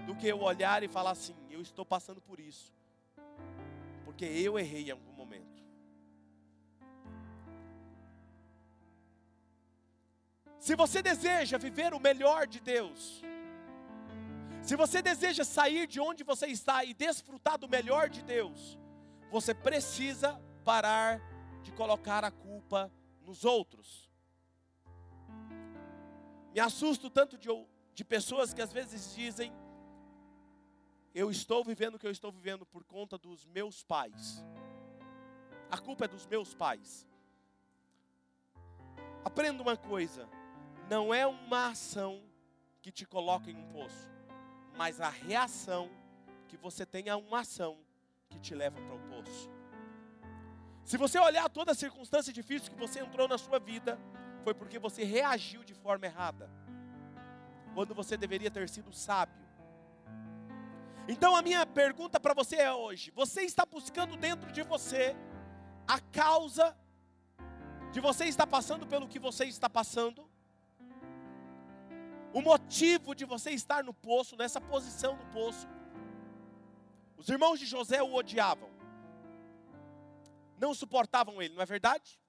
Do 0.05 0.15
que 0.15 0.27
eu 0.27 0.43
olhar 0.43 0.83
e 0.83 0.89
falar 0.89 1.13
assim: 1.13 1.35
eu 1.51 1.63
estou 1.63 1.87
passando 1.87 2.21
por 2.21 2.39
isso. 2.39 2.71
Porque 4.05 4.27
eu 4.27 4.59
errei 4.59 4.89
em 4.89 4.91
algum 4.91 5.06
Se 10.67 10.75
você 10.75 11.01
deseja 11.01 11.59
viver 11.59 11.95
o 11.95 12.01
melhor 12.01 12.45
de 12.45 12.59
Deus, 12.59 13.23
se 14.61 14.75
você 14.75 15.01
deseja 15.01 15.45
sair 15.45 15.87
de 15.87 16.01
onde 16.01 16.25
você 16.25 16.47
está 16.47 16.83
e 16.83 16.93
desfrutar 16.93 17.57
do 17.57 17.69
melhor 17.69 18.09
de 18.09 18.21
Deus, 18.21 18.77
você 19.31 19.55
precisa 19.55 20.43
parar 20.65 21.21
de 21.63 21.71
colocar 21.71 22.25
a 22.25 22.33
culpa 22.33 22.93
nos 23.21 23.45
outros. 23.45 24.11
Me 26.53 26.59
assusto 26.59 27.09
tanto 27.11 27.39
de, 27.39 27.49
de 27.95 28.05
pessoas 28.05 28.53
que 28.53 28.61
às 28.61 28.73
vezes 28.73 29.15
dizem: 29.15 29.53
Eu 31.15 31.31
estou 31.31 31.63
vivendo 31.63 31.95
o 31.95 31.99
que 32.01 32.09
eu 32.09 32.11
estou 32.19 32.33
vivendo 32.33 32.67
por 32.67 32.83
conta 32.83 33.17
dos 33.17 33.47
meus 33.47 33.85
pais. 33.85 34.45
A 35.71 35.79
culpa 35.79 36.07
é 36.07 36.09
dos 36.09 36.27
meus 36.27 36.55
pais. 36.55 37.07
Aprenda 39.25 39.63
uma 39.63 39.77
coisa: 39.77 40.29
não 40.89 41.13
é 41.13 41.27
uma 41.27 41.69
ação 41.69 42.23
que 42.81 42.91
te 42.91 43.05
coloca 43.05 43.51
em 43.51 43.57
um 43.57 43.69
poço 43.69 44.17
mas 44.77 45.01
a 45.01 45.09
reação 45.09 45.91
que 46.49 46.57
você 46.57 46.85
tem 46.85 47.09
a 47.09 47.17
uma 47.17 47.41
ação 47.41 47.79
que 48.29 48.39
te 48.39 48.55
leva 48.55 48.81
para 48.81 48.95
o 48.95 49.01
poço. 49.09 49.51
Se 50.85 50.97
você 50.97 51.19
olhar 51.19 51.49
toda 51.49 51.73
a 51.73 51.75
circunstância 51.75 52.33
difícil 52.33 52.71
que 52.71 52.79
você 52.79 53.01
entrou 53.01 53.27
na 53.27 53.39
sua 53.39 53.59
vida, 53.59 53.99
foi 54.45 54.55
porque 54.55 54.79
você 54.79 55.03
reagiu 55.03 55.65
de 55.65 55.75
forma 55.75 56.07
errada, 56.07 56.49
quando 57.75 57.95
você 57.95 58.17
deveria 58.17 58.51
ter 58.51 58.69
sido 58.69 58.93
sábio. 58.93 59.45
Então 61.09 61.35
a 61.35 61.43
minha 61.43 61.67
pergunta 61.67 62.21
para 62.21 62.35
você 62.35 62.57
é 62.57 62.73
hoje: 62.73 63.11
você 63.11 63.43
está 63.43 63.65
buscando 63.65 64.17
dentro 64.17 64.53
de 64.53 64.63
você 64.63 65.17
a 65.89 66.01
causa 66.01 66.77
de 67.93 68.01
você 68.01 68.27
estar 68.27 68.47
passando 68.47 68.87
pelo 68.87 69.09
que 69.09 69.19
você 69.19 69.47
está 69.47 69.69
passando? 69.69 70.26
O 72.37 72.43
motivo 72.43 73.15
de 73.15 73.25
você 73.25 73.53
estar 73.53 73.83
no 73.83 73.95
poço, 73.95 74.37
nessa 74.37 74.61
posição 74.61 75.17
no 75.17 75.25
poço. 75.33 75.67
Os 77.17 77.31
irmãos 77.31 77.59
de 77.59 77.65
José 77.65 78.03
o 78.03 78.13
odiavam, 78.13 78.69
não 80.59 80.75
suportavam 80.75 81.41
ele, 81.41 81.55
não 81.55 81.63
é 81.63 81.65
verdade? 81.65 82.21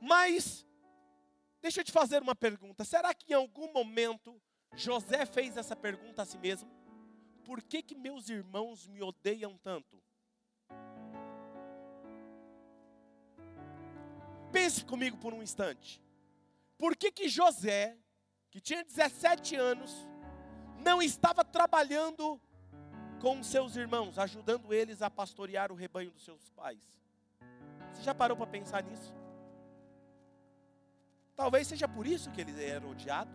Mas, 0.00 0.66
deixa 1.60 1.82
eu 1.82 1.84
te 1.84 1.92
fazer 1.92 2.22
uma 2.22 2.34
pergunta: 2.34 2.86
será 2.86 3.12
que 3.12 3.34
em 3.34 3.36
algum 3.36 3.70
momento 3.70 4.40
José 4.74 5.26
fez 5.26 5.58
essa 5.58 5.76
pergunta 5.76 6.22
a 6.22 6.24
si 6.24 6.38
mesmo? 6.38 6.70
Por 7.44 7.62
que, 7.62 7.82
que 7.82 7.94
meus 7.94 8.30
irmãos 8.30 8.86
me 8.86 9.02
odeiam 9.02 9.58
tanto? 9.58 10.02
Pense 14.50 14.86
comigo 14.86 15.18
por 15.18 15.34
um 15.34 15.42
instante. 15.42 16.02
Por 16.80 16.96
que 16.96 17.12
que 17.12 17.28
José, 17.28 17.94
que 18.50 18.58
tinha 18.58 18.82
17 18.82 19.54
anos, 19.54 20.08
não 20.78 21.02
estava 21.02 21.44
trabalhando 21.44 22.40
com 23.20 23.42
seus 23.42 23.76
irmãos, 23.76 24.18
ajudando 24.18 24.72
eles 24.72 25.02
a 25.02 25.10
pastorear 25.10 25.70
o 25.70 25.74
rebanho 25.74 26.10
dos 26.10 26.24
seus 26.24 26.48
pais? 26.48 26.82
Você 27.92 28.02
já 28.02 28.14
parou 28.14 28.34
para 28.34 28.46
pensar 28.46 28.82
nisso? 28.82 29.12
Talvez 31.36 31.66
seja 31.66 31.86
por 31.86 32.06
isso 32.06 32.30
que 32.30 32.40
ele 32.40 32.64
era 32.64 32.88
odiado. 32.88 33.30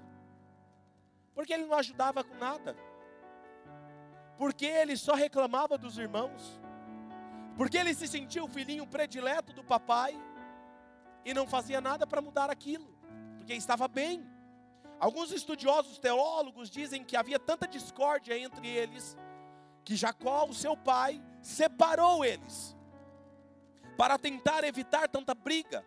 Porque 1.35 1.53
ele 1.53 1.67
não 1.67 1.77
ajudava 1.77 2.23
com 2.23 2.33
nada. 2.33 2.75
Porque 4.39 4.65
ele 4.65 4.97
só 4.97 5.13
reclamava 5.13 5.77
dos 5.77 5.99
irmãos. 5.99 6.59
Porque 7.55 7.77
ele 7.77 7.93
se 7.93 8.07
sentia 8.07 8.43
o 8.43 8.47
filhinho 8.47 8.87
predileto 8.87 9.53
do 9.53 9.63
papai 9.63 10.19
e 11.23 11.31
não 11.31 11.45
fazia 11.45 11.79
nada 11.79 12.07
para 12.07 12.23
mudar 12.23 12.49
aquilo 12.49 12.94
porque 13.45 13.53
estava 13.53 13.87
bem. 13.87 14.27
Alguns 14.99 15.31
estudiosos 15.31 15.99
teólogos 15.99 16.67
dizem 16.67 17.03
que 17.03 17.15
havia 17.15 17.37
tanta 17.37 17.67
discórdia 17.67 18.35
entre 18.35 18.67
eles 18.67 19.15
que 19.83 19.95
Jacó, 19.95 20.45
o 20.45 20.53
seu 20.53 20.75
pai, 20.75 21.21
separou 21.43 22.25
eles 22.25 22.75
para 23.95 24.17
tentar 24.17 24.63
evitar 24.63 25.07
tanta 25.07 25.35
briga. 25.35 25.85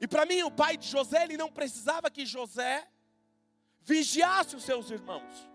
E 0.00 0.08
para 0.08 0.26
mim, 0.26 0.42
o 0.42 0.50
pai 0.50 0.76
de 0.76 0.88
José, 0.88 1.22
ele 1.22 1.36
não 1.36 1.48
precisava 1.48 2.10
que 2.10 2.26
José 2.26 2.88
vigiasse 3.82 4.56
os 4.56 4.64
seus 4.64 4.90
irmãos. 4.90 5.48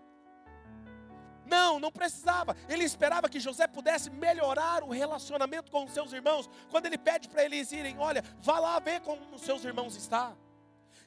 Não, 1.44 1.78
não 1.78 1.92
precisava. 1.92 2.56
Ele 2.66 2.84
esperava 2.84 3.28
que 3.28 3.38
José 3.38 3.66
pudesse 3.66 4.08
melhorar 4.08 4.82
o 4.82 4.88
relacionamento 4.88 5.70
com 5.70 5.84
os 5.84 5.92
seus 5.92 6.14
irmãos. 6.14 6.48
Quando 6.70 6.86
ele 6.86 6.96
pede 6.96 7.28
para 7.28 7.44
eles 7.44 7.72
irem, 7.72 7.98
olha, 7.98 8.24
vá 8.38 8.58
lá 8.58 8.78
ver 8.78 9.02
como 9.02 9.20
os 9.34 9.42
seus 9.42 9.62
irmãos 9.64 9.94
estão 9.94 10.47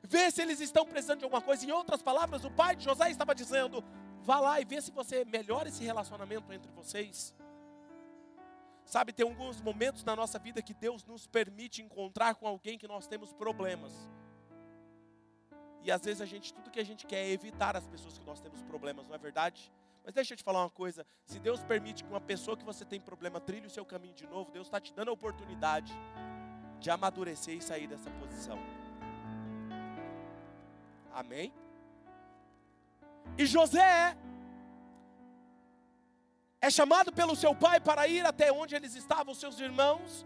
vê 0.03 0.29
se 0.31 0.41
eles 0.41 0.59
estão 0.59 0.85
precisando 0.85 1.19
de 1.19 1.25
alguma 1.25 1.41
coisa. 1.41 1.65
Em 1.65 1.71
outras 1.71 2.01
palavras, 2.01 2.43
o 2.43 2.51
pai 2.51 2.75
de 2.75 2.83
José 2.83 3.09
estava 3.09 3.33
dizendo: 3.33 3.83
vá 4.21 4.39
lá 4.39 4.61
e 4.61 4.65
vê 4.65 4.81
se 4.81 4.91
você 4.91 5.25
melhora 5.25 5.69
esse 5.69 5.83
relacionamento 5.83 6.51
entre 6.51 6.71
vocês. 6.71 7.33
Sabe, 8.85 9.13
tem 9.13 9.25
alguns 9.25 9.61
momentos 9.61 10.03
na 10.03 10.15
nossa 10.15 10.37
vida 10.37 10.61
que 10.61 10.73
Deus 10.73 11.05
nos 11.05 11.25
permite 11.25 11.81
encontrar 11.81 12.35
com 12.35 12.47
alguém 12.47 12.77
que 12.77 12.87
nós 12.87 13.07
temos 13.07 13.31
problemas. 13.31 13.93
E 15.83 15.91
às 15.91 16.01
vezes 16.01 16.21
a 16.21 16.25
gente, 16.25 16.53
tudo 16.53 16.69
que 16.69 16.79
a 16.79 16.85
gente 16.85 17.05
quer 17.05 17.25
é 17.25 17.31
evitar 17.31 17.75
as 17.75 17.87
pessoas 17.87 18.17
que 18.17 18.25
nós 18.25 18.39
temos 18.41 18.61
problemas, 18.63 19.07
não 19.07 19.15
é 19.15 19.17
verdade? 19.17 19.71
Mas 20.03 20.13
deixa 20.13 20.33
eu 20.33 20.37
te 20.37 20.43
falar 20.43 20.63
uma 20.63 20.69
coisa: 20.69 21.05
se 21.25 21.39
Deus 21.39 21.63
permite 21.63 22.03
que 22.03 22.09
uma 22.09 22.21
pessoa 22.21 22.57
que 22.57 22.65
você 22.65 22.83
tem 22.83 22.99
problema 22.99 23.39
trilhe 23.39 23.67
o 23.67 23.69
seu 23.69 23.85
caminho 23.85 24.13
de 24.13 24.27
novo, 24.27 24.51
Deus 24.51 24.67
está 24.67 24.79
te 24.79 24.93
dando 24.93 25.09
a 25.09 25.13
oportunidade 25.13 25.93
de 26.79 26.89
amadurecer 26.89 27.55
e 27.55 27.61
sair 27.61 27.87
dessa 27.87 28.09
posição. 28.11 28.57
Amém? 31.13 31.53
E 33.37 33.45
José 33.45 34.17
é 36.59 36.69
chamado 36.69 37.11
pelo 37.11 37.35
seu 37.35 37.55
pai 37.55 37.79
para 37.79 38.07
ir 38.07 38.25
até 38.25 38.51
onde 38.51 38.75
eles 38.75 38.95
estavam, 38.95 39.33
seus 39.33 39.59
irmãos, 39.59 40.25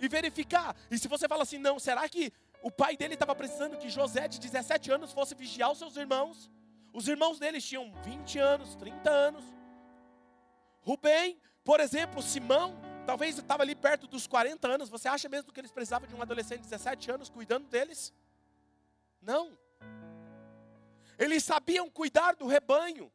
e 0.00 0.08
verificar. 0.08 0.74
E 0.90 0.98
se 0.98 1.08
você 1.08 1.28
fala 1.28 1.42
assim, 1.42 1.58
não, 1.58 1.78
será 1.78 2.08
que 2.08 2.32
o 2.62 2.70
pai 2.70 2.96
dele 2.96 3.14
estava 3.14 3.34
precisando 3.34 3.78
que 3.78 3.88
José, 3.88 4.26
de 4.26 4.40
17 4.40 4.90
anos, 4.90 5.12
fosse 5.12 5.34
vigiar 5.34 5.70
os 5.70 5.78
seus 5.78 5.96
irmãos? 5.96 6.50
Os 6.92 7.06
irmãos 7.06 7.38
deles 7.38 7.64
tinham 7.64 7.92
20 8.02 8.38
anos, 8.38 8.74
30 8.74 9.10
anos. 9.10 9.44
Rubem, 10.80 11.38
por 11.64 11.78
exemplo, 11.78 12.22
Simão, 12.22 12.74
talvez 13.06 13.38
estava 13.38 13.62
ali 13.62 13.74
perto 13.74 14.06
dos 14.06 14.26
40 14.26 14.66
anos. 14.66 14.88
Você 14.88 15.08
acha 15.08 15.28
mesmo 15.28 15.52
que 15.52 15.60
eles 15.60 15.72
precisavam 15.72 16.08
de 16.08 16.14
um 16.14 16.22
adolescente 16.22 16.62
de 16.62 16.68
17 16.68 17.10
anos 17.10 17.28
cuidando 17.28 17.68
deles? 17.68 18.12
Não. 19.20 19.56
Eles 21.18 21.44
sabiam 21.44 21.90
cuidar 21.90 22.34
do 22.36 22.46
rebanho. 22.46 23.10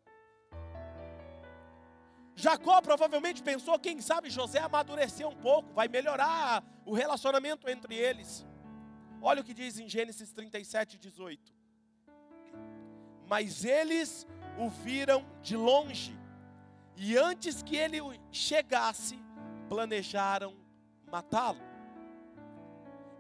Jacó 2.36 2.81
provavelmente 2.81 3.43
pensou, 3.43 3.77
quem 3.77 4.01
sabe 4.01 4.29
José 4.29 4.60
amadureceu 4.60 5.29
um 5.29 5.36
pouco, 5.36 5.72
vai 5.74 5.88
melhorar 5.88 6.63
o 6.86 6.93
relacionamento 6.93 7.70
entre 7.70 7.96
eles. 7.96 8.46
Olha 9.22 9.41
o 9.41 9.43
que 9.43 9.53
diz 9.53 9.77
em 9.77 9.88
Gênesis 9.88 10.31
37, 10.31 10.98
18. 10.98 11.53
Mas 13.27 13.63
eles 13.63 14.27
o 14.58 14.70
viram 14.70 15.25
de 15.41 15.55
longe, 15.55 16.17
e 16.96 17.17
antes 17.17 17.62
que 17.62 17.75
ele 17.75 18.00
chegasse, 18.31 19.20
planejaram 19.70 20.55
matá-lo. 21.10 21.62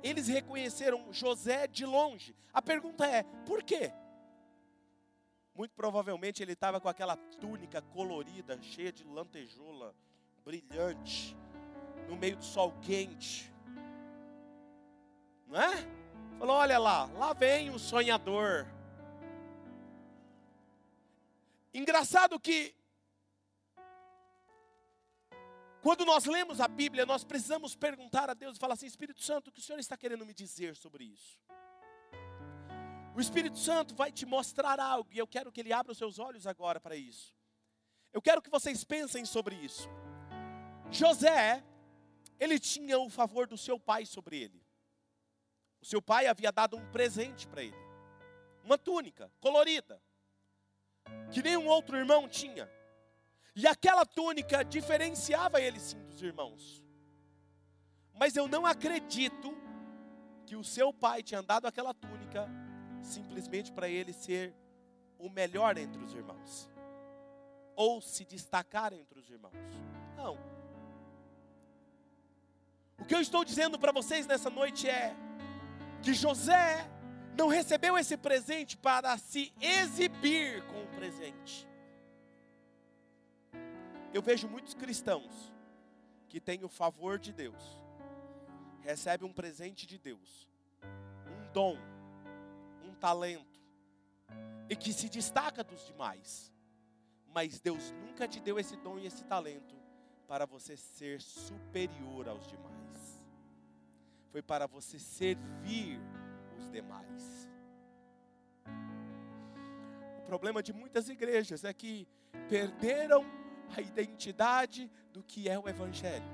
Eles 0.03 0.27
reconheceram 0.27 1.13
José 1.13 1.67
de 1.67 1.85
longe. 1.85 2.35
A 2.51 2.61
pergunta 2.61 3.05
é: 3.05 3.23
por 3.45 3.63
quê? 3.63 3.93
Muito 5.61 5.75
provavelmente 5.75 6.41
ele 6.41 6.53
estava 6.53 6.81
com 6.81 6.89
aquela 6.89 7.15
túnica 7.15 7.83
colorida, 7.83 8.59
cheia 8.63 8.91
de 8.91 9.03
lantejoula, 9.03 9.95
brilhante, 10.43 11.37
no 12.09 12.15
meio 12.15 12.35
do 12.35 12.43
sol 12.43 12.73
quente. 12.81 13.53
Não 15.45 15.61
é? 15.61 15.87
Falou: 16.39 16.55
olha 16.55 16.79
lá, 16.79 17.05
lá 17.05 17.31
vem 17.33 17.69
o 17.69 17.77
sonhador. 17.77 18.65
Engraçado 21.71 22.39
que 22.39 22.73
quando 25.83 26.03
nós 26.05 26.25
lemos 26.25 26.59
a 26.59 26.67
Bíblia, 26.67 27.05
nós 27.05 27.23
precisamos 27.23 27.75
perguntar 27.75 28.31
a 28.31 28.33
Deus 28.33 28.57
e 28.57 28.59
falar 28.59 28.73
assim: 28.73 28.87
Espírito 28.87 29.21
Santo, 29.21 29.49
o 29.49 29.51
que 29.51 29.59
o 29.59 29.63
Senhor 29.63 29.77
está 29.77 29.95
querendo 29.95 30.25
me 30.25 30.33
dizer 30.33 30.75
sobre 30.75 31.03
isso? 31.03 31.37
O 33.15 33.19
Espírito 33.19 33.57
Santo 33.57 33.93
vai 33.93 34.11
te 34.11 34.25
mostrar 34.25 34.79
algo 34.79 35.09
e 35.11 35.17
eu 35.17 35.27
quero 35.27 35.51
que 35.51 35.59
ele 35.59 35.73
abra 35.73 35.91
os 35.91 35.97
seus 35.97 36.17
olhos 36.17 36.47
agora 36.47 36.79
para 36.79 36.95
isso. 36.95 37.35
Eu 38.13 38.21
quero 38.21 38.41
que 38.41 38.49
vocês 38.49 38.83
pensem 38.83 39.25
sobre 39.25 39.55
isso. 39.55 39.89
José, 40.89 41.63
ele 42.39 42.59
tinha 42.59 42.97
o 42.99 43.09
favor 43.09 43.47
do 43.47 43.57
seu 43.57 43.79
pai 43.79 44.05
sobre 44.05 44.41
ele. 44.41 44.65
O 45.81 45.85
seu 45.85 46.01
pai 46.01 46.27
havia 46.27 46.51
dado 46.51 46.77
um 46.77 46.91
presente 46.91 47.47
para 47.47 47.63
ele, 47.63 47.75
uma 48.63 48.77
túnica 48.77 49.31
colorida, 49.39 50.01
que 51.31 51.41
nenhum 51.41 51.67
outro 51.67 51.97
irmão 51.97 52.29
tinha. 52.29 52.69
E 53.55 53.67
aquela 53.67 54.05
túnica 54.05 54.63
diferenciava 54.63 55.59
ele 55.59 55.79
sim 55.79 55.99
dos 56.05 56.21
irmãos. 56.21 56.83
Mas 58.13 58.35
eu 58.35 58.47
não 58.47 58.65
acredito 58.65 59.57
que 60.45 60.55
o 60.55 60.63
seu 60.63 60.93
pai 60.93 61.23
tinha 61.23 61.41
dado 61.41 61.65
aquela 61.65 61.93
túnica 61.93 62.47
simplesmente 63.01 63.71
para 63.71 63.87
ele 63.89 64.13
ser 64.13 64.53
o 65.17 65.29
melhor 65.29 65.77
entre 65.77 66.01
os 66.03 66.13
irmãos, 66.13 66.69
ou 67.75 68.01
se 68.01 68.25
destacar 68.25 68.93
entre 68.93 69.19
os 69.19 69.29
irmãos. 69.29 69.53
Não. 70.15 70.37
O 72.97 73.05
que 73.05 73.15
eu 73.15 73.21
estou 73.21 73.43
dizendo 73.43 73.79
para 73.79 73.91
vocês 73.91 74.27
nessa 74.27 74.49
noite 74.49 74.87
é 74.87 75.15
que 76.01 76.13
José 76.13 76.87
não 77.37 77.47
recebeu 77.47 77.97
esse 77.97 78.17
presente 78.17 78.77
para 78.77 79.17
se 79.17 79.53
exibir 79.59 80.63
com 80.67 80.83
o 80.83 80.87
presente. 80.87 81.67
Eu 84.13 84.21
vejo 84.21 84.47
muitos 84.47 84.73
cristãos 84.73 85.51
que 86.27 86.39
têm 86.39 86.63
o 86.63 86.69
favor 86.69 87.17
de 87.17 87.31
Deus, 87.31 87.61
recebem 88.81 89.27
um 89.27 89.33
presente 89.33 89.87
de 89.87 89.97
Deus, 89.97 90.47
um 90.83 91.51
dom, 91.53 91.77
talento 93.01 93.59
e 94.69 94.75
que 94.75 94.93
se 94.93 95.09
destaca 95.09 95.63
dos 95.63 95.85
demais. 95.87 96.53
Mas 97.33 97.59
Deus 97.59 97.91
nunca 97.93 98.27
te 98.27 98.39
deu 98.39 98.59
esse 98.59 98.77
dom 98.77 98.99
e 98.99 99.07
esse 99.07 99.23
talento 99.25 99.75
para 100.27 100.45
você 100.45 100.77
ser 100.77 101.19
superior 101.21 102.29
aos 102.29 102.47
demais. 102.47 103.21
Foi 104.31 104.41
para 104.41 104.67
você 104.67 104.97
servir 104.97 105.99
os 106.57 106.71
demais. 106.71 107.49
O 110.19 110.21
problema 110.25 110.63
de 110.63 110.71
muitas 110.71 111.09
igrejas 111.09 111.65
é 111.65 111.73
que 111.73 112.07
perderam 112.47 113.25
a 113.75 113.81
identidade 113.81 114.89
do 115.11 115.21
que 115.23 115.49
é 115.49 115.59
o 115.59 115.67
Evangelho. 115.67 116.31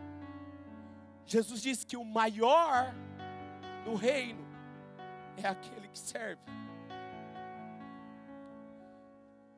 Jesus 1.25 1.61
disse 1.61 1.85
que 1.85 1.97
o 1.97 2.05
maior 2.05 2.93
no 3.85 3.95
reino 3.95 4.46
é 5.43 5.47
aquele 5.47 5.87
que 5.87 5.99
serve. 5.99 6.41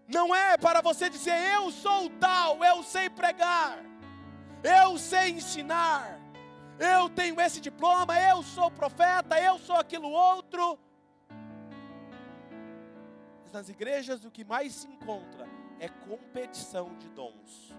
Não 0.07 0.33
é 0.33 0.57
para 0.57 0.81
você 0.81 1.09
dizer, 1.09 1.37
eu 1.53 1.69
sou 1.71 2.09
tal, 2.19 2.63
eu 2.63 2.81
sei 2.81 3.09
pregar, 3.09 3.77
eu 4.63 4.97
sei 4.97 5.29
ensinar, 5.29 6.19
eu 6.79 7.09
tenho 7.09 7.39
esse 7.39 7.61
diploma, 7.61 8.19
eu 8.19 8.41
sou 8.41 8.71
profeta, 8.71 9.39
eu 9.39 9.59
sou 9.59 9.75
aquilo 9.75 10.09
outro. 10.09 10.79
Mas 13.43 13.51
nas 13.51 13.69
igrejas 13.69 14.25
o 14.25 14.31
que 14.31 14.43
mais 14.43 14.73
se 14.73 14.87
encontra 14.87 15.47
é 15.79 15.87
competição 15.87 16.95
de 16.97 17.07
dons. 17.09 17.75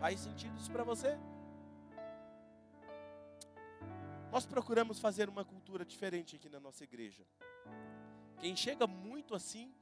Faz 0.00 0.20
sentido 0.20 0.56
isso 0.58 0.70
para 0.70 0.82
você? 0.82 1.16
Nós 4.30 4.44
procuramos 4.44 4.98
fazer 4.98 5.28
uma 5.28 5.44
cultura 5.44 5.84
diferente 5.84 6.36
aqui 6.36 6.48
na 6.48 6.60
nossa 6.60 6.84
igreja. 6.84 7.24
Quem 8.38 8.54
chega 8.54 8.86
muito 8.86 9.34
assim, 9.34 9.72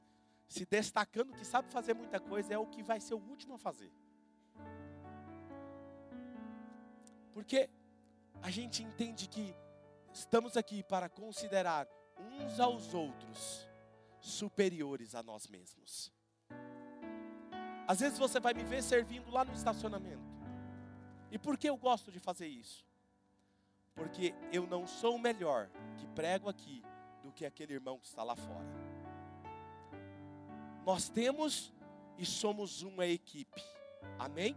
se 0.47 0.65
destacando 0.65 1.33
que 1.33 1.45
sabe 1.45 1.69
fazer 1.71 1.93
muita 1.93 2.19
coisa, 2.19 2.53
é 2.53 2.57
o 2.57 2.67
que 2.67 2.83
vai 2.83 2.99
ser 2.99 3.15
o 3.15 3.19
último 3.19 3.55
a 3.55 3.57
fazer. 3.57 3.91
Porque 7.33 7.69
a 8.41 8.49
gente 8.49 8.81
entende 8.81 9.27
que 9.27 9.53
estamos 10.13 10.55
aqui 10.55 10.83
para 10.83 11.09
considerar 11.09 11.87
uns 12.17 12.59
aos 12.59 12.93
outros 12.93 13.67
superiores 14.21 15.13
a 15.15 15.21
nós 15.21 15.47
mesmos. 15.47 16.13
Às 17.87 17.99
vezes 17.99 18.17
você 18.17 18.39
vai 18.39 18.53
me 18.53 18.63
ver 18.63 18.81
servindo 18.81 19.29
lá 19.29 19.43
no 19.43 19.53
estacionamento. 19.53 20.23
E 21.29 21.37
por 21.37 21.57
que 21.57 21.69
eu 21.69 21.77
gosto 21.77 22.11
de 22.11 22.19
fazer 22.19 22.47
isso? 22.47 22.85
Porque 23.95 24.35
eu 24.51 24.67
não 24.67 24.85
sou 24.85 25.17
melhor 25.17 25.69
que 25.97 26.05
prego 26.07 26.49
aqui 26.49 26.83
do 27.23 27.31
que 27.31 27.45
aquele 27.45 27.73
irmão 27.73 27.97
que 27.97 28.07
está 28.07 28.23
lá 28.23 28.35
fora. 28.35 28.67
Nós 30.85 31.09
temos 31.09 31.73
e 32.17 32.25
somos 32.25 32.81
uma 32.81 33.05
equipe, 33.05 33.63
amém? 34.19 34.55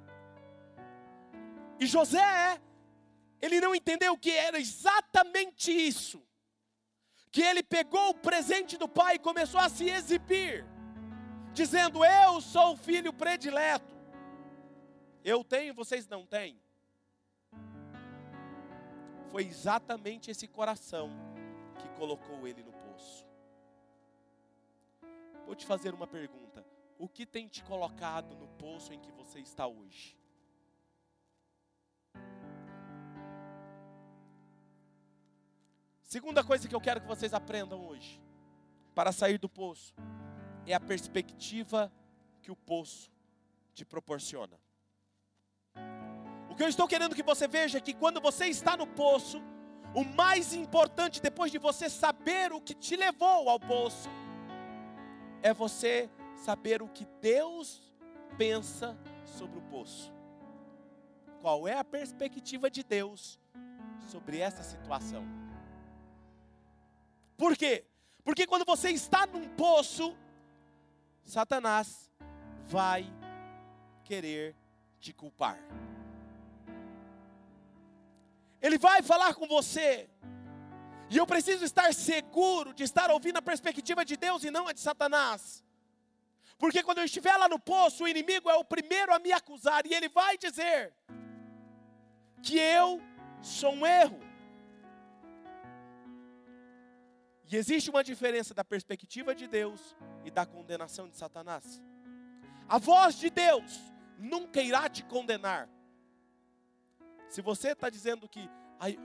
E 1.79 1.87
José, 1.87 2.61
ele 3.41 3.61
não 3.61 3.75
entendeu 3.75 4.19
que 4.19 4.31
era 4.33 4.59
exatamente 4.59 5.71
isso, 5.71 6.21
que 7.31 7.41
ele 7.41 7.63
pegou 7.63 8.11
o 8.11 8.15
presente 8.15 8.77
do 8.77 8.89
pai 8.89 9.15
e 9.15 9.21
começou 9.21 9.61
a 9.61 9.69
se 9.69 9.89
exibir, 9.89 10.67
dizendo: 11.53 12.05
Eu 12.05 12.41
sou 12.41 12.73
o 12.73 12.77
filho 12.77 13.13
predileto, 13.13 13.97
eu 15.25 15.45
tenho, 15.45 15.73
vocês 15.73 16.09
não 16.09 16.27
têm 16.27 16.61
foi 19.31 19.45
exatamente 19.45 20.31
esse 20.31 20.47
coração 20.49 21.11
que 21.79 21.89
colocou 21.99 22.47
ele 22.47 22.63
no 22.63 22.73
poço. 22.73 23.27
Vou 25.47 25.55
te 25.55 25.67
fazer 25.67 25.95
uma 25.95 26.07
pergunta: 26.07 26.65
o 26.99 27.09
que 27.09 27.25
tem 27.25 27.47
te 27.49 27.63
colocado 27.63 28.35
no 28.37 28.49
poço 28.49 28.93
em 28.93 28.99
que 28.99 29.13
você 29.13 29.41
está 29.41 29.67
hoje? 29.67 30.17
Segunda 36.03 36.43
coisa 36.43 36.67
que 36.67 36.75
eu 36.75 36.81
quero 36.81 37.03
que 37.03 37.07
vocês 37.07 37.35
aprendam 37.35 37.87
hoje. 37.87 38.21
para 38.95 39.13
sair 39.13 39.39
do 39.39 39.49
poço 39.49 39.95
é 40.67 40.75
a 40.75 40.81
perspectiva 40.81 41.93
que 42.43 42.51
o 42.51 42.57
poço 42.57 43.13
te 43.73 43.85
proporciona. 43.85 44.59
Que 46.59 46.65
eu 46.65 46.69
estou 46.69 46.89
querendo 46.89 47.15
que 47.15 47.23
você 47.23 47.47
veja 47.47 47.79
é 47.79 47.81
que 47.81 47.95
quando 47.95 48.21
você 48.21 48.47
está 48.47 48.77
no 48.77 48.85
poço, 48.85 49.41
o 49.95 50.03
mais 50.05 50.53
importante 50.53 51.23
depois 51.23 51.53
de 51.53 51.59
você 51.59 51.89
saber 51.89 52.53
o 52.53 52.61
que 52.61 52.75
te 52.75 52.97
levou 52.97 53.49
ao 53.49 53.61
poço, 53.61 54.09
é 55.41 55.55
você 55.55 56.11
saber 56.35 56.83
o 56.83 56.89
que 56.89 57.07
Deus 57.21 57.81
pensa 58.37 58.99
sobre 59.25 59.57
o 59.57 59.63
poço. 59.63 60.13
Qual 61.41 61.69
é 61.69 61.79
a 61.79 61.85
perspectiva 61.85 62.69
de 62.69 62.83
Deus 62.83 63.39
sobre 64.11 64.41
essa 64.41 64.65
situação? 64.65 65.25
Por 67.37 67.57
quê? 67.57 67.87
Porque 68.25 68.49
quando 68.49 68.65
você 68.65 68.91
está 68.91 69.29
num 69.29 69.49
poço, 69.51 70.13
Satanás 71.23 72.11
vai 72.65 73.07
querer 74.03 74.57
te 74.99 75.13
culpar. 75.13 75.57
Ele 78.61 78.79
vai 78.79 79.03
falar 79.03 79.35
com 79.35 79.47
você. 79.47 80.09
E 81.11 81.17
eu 81.17 81.27
preciso 81.27 81.65
estar 81.65 81.93
seguro 81.95 82.75
de 82.75 82.83
estar 82.83 83.11
ouvindo 83.11 83.39
a 83.39 83.43
perspectiva 83.43 84.05
de 84.05 84.17
Deus 84.17 84.45
e 84.45 84.51
não 84.51 84.69
a 84.69 84.73
de 84.73 84.81
Satanás. 84.81 85.65
Porque 86.59 86.83
quando 86.83 86.99
eu 86.99 87.05
estiver 87.05 87.37
lá 87.37 87.49
no 87.49 87.59
poço, 87.59 88.05
o 88.05 88.09
inimigo 88.09 88.51
é 88.51 88.57
o 88.57 88.65
primeiro 88.65 89.15
a 89.15 89.19
me 89.19 89.33
acusar 89.33 89.87
e 89.87 89.95
ele 89.95 90.09
vai 90.09 90.37
dizer 90.37 90.93
que 92.43 92.59
eu 92.59 93.01
sou 93.41 93.73
um 93.73 93.87
erro. 93.87 94.21
E 97.51 97.57
existe 97.57 97.89
uma 97.89 98.05
diferença 98.05 98.53
da 98.53 98.65
perspectiva 98.65 99.35
de 99.35 99.47
Deus 99.47 99.97
e 100.25 100.31
da 100.31 100.45
condenação 100.45 101.09
de 101.09 101.17
Satanás. 101.17 101.81
A 102.69 102.77
voz 102.79 103.15
de 103.15 103.31
Deus 103.31 103.81
nunca 104.19 104.61
irá 104.61 104.89
te 104.89 105.03
condenar. 105.05 105.69
Se 107.29 107.43
você 107.43 107.73
está 107.73 107.91
dizendo 107.91 108.29
que 108.29 108.49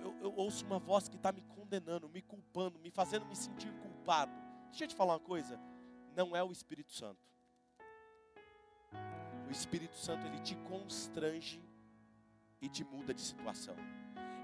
eu, 0.01 0.15
eu, 0.21 0.33
ouço 0.35 0.65
uma 0.65 0.79
voz 0.79 1.09
que 1.09 1.15
está 1.15 1.31
me 1.31 1.41
condenando, 1.41 2.07
me 2.07 2.21
culpando, 2.21 2.79
me 2.79 2.89
fazendo 2.89 3.25
me 3.25 3.35
sentir 3.35 3.71
culpado, 3.81 4.31
deixa 4.69 4.85
eu 4.85 4.87
te 4.87 4.95
falar 4.95 5.13
uma 5.13 5.19
coisa: 5.19 5.59
não 6.15 6.35
é 6.35 6.43
o 6.43 6.51
Espírito 6.51 6.93
Santo. 6.93 7.19
O 9.47 9.51
Espírito 9.51 9.97
Santo 9.97 10.25
ele 10.25 10.39
te 10.39 10.55
constrange 10.55 11.61
e 12.61 12.69
te 12.69 12.83
muda 12.83 13.13
de 13.13 13.21
situação. 13.21 13.75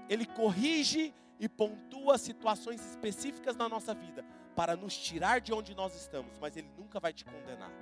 Ele 0.08 0.26
corrige 0.26 1.14
e 1.38 1.48
pontua 1.48 2.18
situações 2.18 2.84
específicas 2.84 3.56
na 3.56 3.68
nossa 3.68 3.94
vida 3.94 4.24
para 4.54 4.76
nos 4.76 4.94
tirar 4.96 5.40
de 5.40 5.54
onde 5.54 5.74
nós 5.74 5.94
estamos, 5.94 6.38
mas 6.38 6.56
ele 6.56 6.68
nunca 6.76 7.00
vai 7.00 7.14
te 7.14 7.24
condenar. 7.24 7.72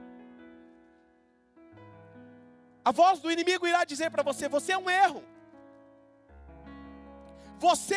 A 2.85 2.93
voz 2.93 3.19
do 3.21 3.33
inimigo 3.33 3.67
irá 3.67 3.85
dizer 3.85 4.11
para 4.11 4.23
você: 4.23 4.49
você 4.49 4.73
é 4.73 4.79
um 4.79 4.89
erro. 4.89 5.25
Você 7.59 7.95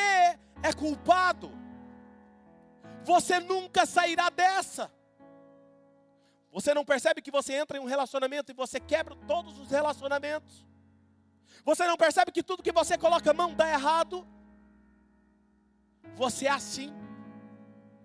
é 0.63 0.73
culpado. 0.75 1.51
Você 3.03 3.39
nunca 3.39 3.85
sairá 3.85 4.29
dessa. 4.29 4.91
Você 6.51 6.73
não 6.73 6.83
percebe 6.83 7.21
que 7.21 7.31
você 7.31 7.53
entra 7.53 7.77
em 7.77 7.79
um 7.79 7.85
relacionamento 7.85 8.51
e 8.51 8.55
você 8.55 8.79
quebra 8.79 9.15
todos 9.27 9.57
os 9.59 9.71
relacionamentos. 9.71 10.65
Você 11.63 11.85
não 11.85 11.95
percebe 11.95 12.31
que 12.31 12.43
tudo 12.43 12.63
que 12.63 12.71
você 12.71 12.97
coloca 12.97 13.31
a 13.31 13.33
mão 13.33 13.53
dá 13.53 13.69
errado. 13.69 14.27
Você 16.15 16.47
é 16.47 16.51
assim. 16.51 16.93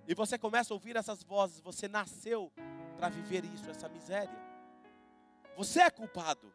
E 0.07 0.15
você 0.15 0.39
começa 0.39 0.73
a 0.73 0.77
ouvir 0.77 0.97
essas 0.97 1.23
vozes. 1.23 1.61
Você 1.61 1.89
nasceu 1.89 2.53
para 2.97 3.09
viver 3.09 3.45
isso, 3.47 3.69
essa 3.69 3.89
miséria. 3.89 4.39
Você 5.57 5.81
é 5.81 5.91
culpado. 5.91 6.53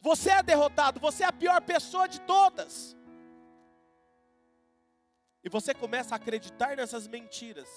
Você 0.00 0.30
é 0.30 0.42
derrotado. 0.42 0.98
Você 0.98 1.22
é 1.22 1.26
a 1.26 1.32
pior 1.32 1.60
pessoa 1.62 2.08
de 2.08 2.20
todas. 2.22 2.96
E 5.46 5.48
você 5.48 5.72
começa 5.72 6.12
a 6.12 6.16
acreditar 6.16 6.76
nessas 6.76 7.06
mentiras. 7.06 7.68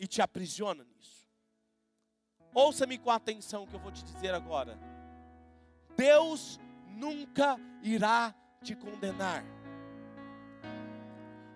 E 0.00 0.06
te 0.08 0.20
aprisiona 0.20 0.82
nisso. 0.82 1.30
Ouça-me 2.52 2.98
com 2.98 3.08
atenção 3.08 3.68
que 3.68 3.74
eu 3.76 3.78
vou 3.78 3.92
te 3.92 4.02
dizer 4.02 4.34
agora. 4.34 4.76
Deus 5.96 6.58
nunca 6.88 7.56
irá 7.84 8.34
te 8.64 8.74
condenar. 8.74 9.44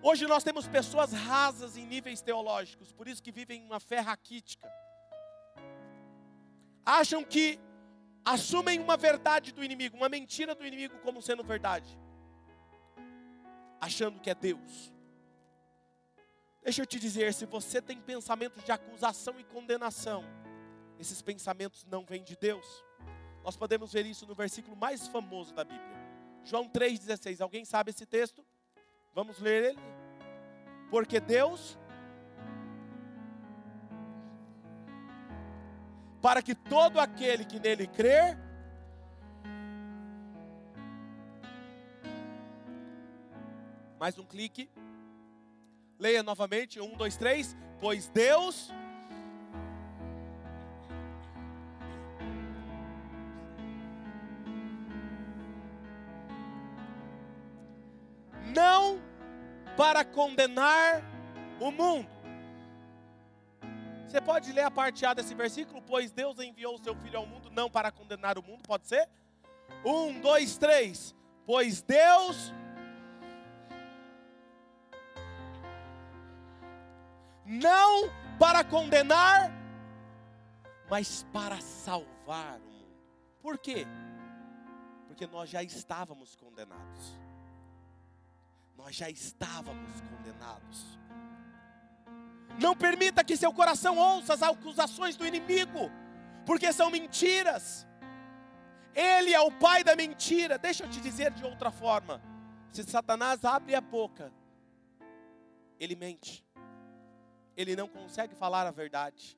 Hoje 0.01 0.25
nós 0.25 0.45
temos 0.45 0.65
pessoas 0.65 1.11
rasas 1.11 1.75
em 1.75 1.85
níveis 1.85 2.21
teológicos, 2.21 2.93
por 2.93 3.05
isso 3.05 3.21
que 3.21 3.33
vivem 3.33 3.65
uma 3.65 3.81
fé 3.81 3.99
raquítica. 3.99 4.71
Acham 6.85 7.21
que 7.21 7.59
assumem 8.23 8.79
uma 8.79 8.95
verdade 8.95 9.51
do 9.51 9.61
inimigo, 9.61 9.97
uma 9.97 10.07
mentira 10.07 10.55
do 10.55 10.65
inimigo 10.65 10.97
como 10.99 11.21
sendo 11.21 11.43
verdade, 11.43 11.99
achando 13.79 14.19
que 14.19 14.29
é 14.29 14.35
Deus. 14.35 14.93
Deixa 16.63 16.81
eu 16.81 16.85
te 16.85 16.99
dizer, 16.99 17.33
se 17.33 17.45
você 17.45 17.81
tem 17.81 18.01
pensamentos 18.01 18.63
de 18.63 18.71
acusação 18.71 19.39
e 19.39 19.43
condenação, 19.43 20.23
esses 20.99 21.21
pensamentos 21.21 21.85
não 21.85 22.05
vêm 22.05 22.23
de 22.23 22.35
Deus. 22.35 22.83
Nós 23.43 23.55
podemos 23.55 23.93
ver 23.93 24.05
isso 24.05 24.25
no 24.25 24.35
versículo 24.35 24.75
mais 24.75 25.07
famoso 25.07 25.53
da 25.53 25.63
Bíblia. 25.63 25.95
João 26.43 26.67
3,16. 26.67 27.41
Alguém 27.41 27.63
sabe 27.63 27.91
esse 27.91 28.05
texto? 28.05 28.45
Vamos 29.13 29.39
ler 29.39 29.71
ele? 29.71 29.79
Porque 30.89 31.19
Deus, 31.19 31.77
para 36.21 36.41
que 36.41 36.55
todo 36.55 36.99
aquele 36.99 37.45
que 37.45 37.59
nele 37.59 37.87
crer, 37.87 38.37
mais 43.99 44.17
um 44.17 44.23
clique, 44.23 44.69
leia 45.99 46.21
novamente, 46.23 46.79
um, 46.79 46.95
dois, 46.95 47.17
três, 47.17 47.55
pois 47.79 48.07
Deus 48.09 48.71
para 59.77 60.03
condenar 60.03 61.03
o 61.59 61.71
mundo. 61.71 62.09
Você 64.07 64.19
pode 64.19 64.51
ler 64.51 64.63
a 64.63 64.71
parte 64.71 65.05
A 65.05 65.13
desse 65.13 65.35
versículo? 65.35 65.81
Pois 65.81 66.11
Deus 66.11 66.39
enviou 66.39 66.75
o 66.75 66.77
seu 66.79 66.95
Filho 66.95 67.19
ao 67.19 67.27
mundo 67.27 67.49
não 67.51 67.69
para 67.69 67.91
condenar 67.91 68.39
o 68.39 68.43
mundo, 68.43 68.63
pode 68.63 68.87
ser? 68.87 69.07
Um, 69.85 70.19
dois, 70.19 70.57
três. 70.57 71.15
Pois 71.45 71.81
Deus. 71.81 72.51
Não 77.47 78.09
para 78.37 78.63
condenar, 78.63 79.51
mas 80.89 81.25
para 81.33 81.59
salvar 81.61 82.59
o 82.59 82.71
mundo. 82.71 83.01
Por 83.41 83.57
quê? 83.57 83.87
Porque 85.07 85.25
nós 85.25 85.49
já 85.49 85.63
estávamos 85.63 86.35
condenados 86.35 87.17
nós 88.77 88.95
já 88.95 89.09
estávamos 89.09 89.99
condenados. 90.01 90.97
Não 92.61 92.73
permita 92.75 93.23
que 93.23 93.35
seu 93.35 93.51
coração 93.51 93.97
ouça 93.97 94.35
as 94.35 94.41
acusações 94.41 95.17
do 95.17 95.25
inimigo, 95.25 95.91
porque 96.45 96.71
são 96.71 96.89
mentiras. 96.89 97.85
Ele 98.95 99.33
é 99.33 99.41
o 99.41 99.51
pai 99.51 99.83
da 99.83 99.93
mentira. 99.93 100.57
Deixa 100.57 100.85
eu 100.85 100.89
te 100.89 101.01
dizer 101.01 101.31
de 101.31 101.43
outra 101.43 101.69
forma: 101.69 102.21
se 102.71 102.81
Satanás 102.83 103.43
abre 103.43 103.75
a 103.75 103.81
boca, 103.81 104.31
ele 105.77 105.95
mente, 105.95 106.45
ele 107.57 107.75
não 107.75 107.87
consegue 107.87 108.35
falar 108.35 108.67
a 108.67 108.71
verdade. 108.71 109.35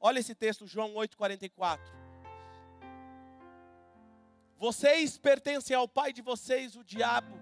Olha 0.00 0.20
esse 0.20 0.34
texto, 0.34 0.66
João 0.66 0.94
8,44. 0.94 1.80
Vocês 4.56 5.18
pertencem 5.18 5.74
ao 5.74 5.88
pai 5.88 6.12
de 6.12 6.22
vocês, 6.22 6.76
o 6.76 6.84
diabo 6.84 7.36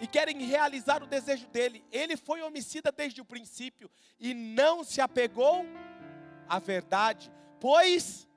e 0.00 0.06
querem 0.06 0.44
realizar 0.44 1.02
o 1.02 1.06
desejo 1.06 1.48
dele. 1.48 1.84
Ele 1.90 2.16
foi 2.16 2.42
homicida 2.42 2.92
desde 2.92 3.20
o 3.20 3.24
princípio 3.24 3.90
e 4.20 4.34
não 4.34 4.84
se 4.84 5.00
apegou 5.00 5.64
à 6.46 6.58
verdade, 6.58 7.32
pois. 7.58 8.28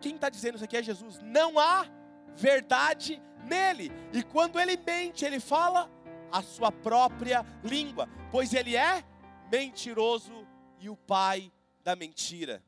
Quem 0.00 0.14
está 0.14 0.28
dizendo 0.28 0.56
isso 0.56 0.64
aqui 0.64 0.78
é 0.78 0.82
Jesus. 0.82 1.20
Não 1.20 1.58
há 1.58 1.86
verdade 2.34 3.22
nele. 3.44 3.92
E 4.12 4.22
quando 4.22 4.58
ele 4.58 4.76
mente, 4.76 5.24
ele 5.24 5.38
fala 5.38 5.88
a 6.32 6.42
sua 6.42 6.72
própria 6.72 7.44
língua, 7.62 8.08
pois 8.30 8.54
ele 8.54 8.76
é 8.76 9.04
mentiroso 9.50 10.46
e 10.78 10.88
o 10.88 10.96
pai 10.96 11.52
da 11.84 11.94
mentira. 11.94 12.62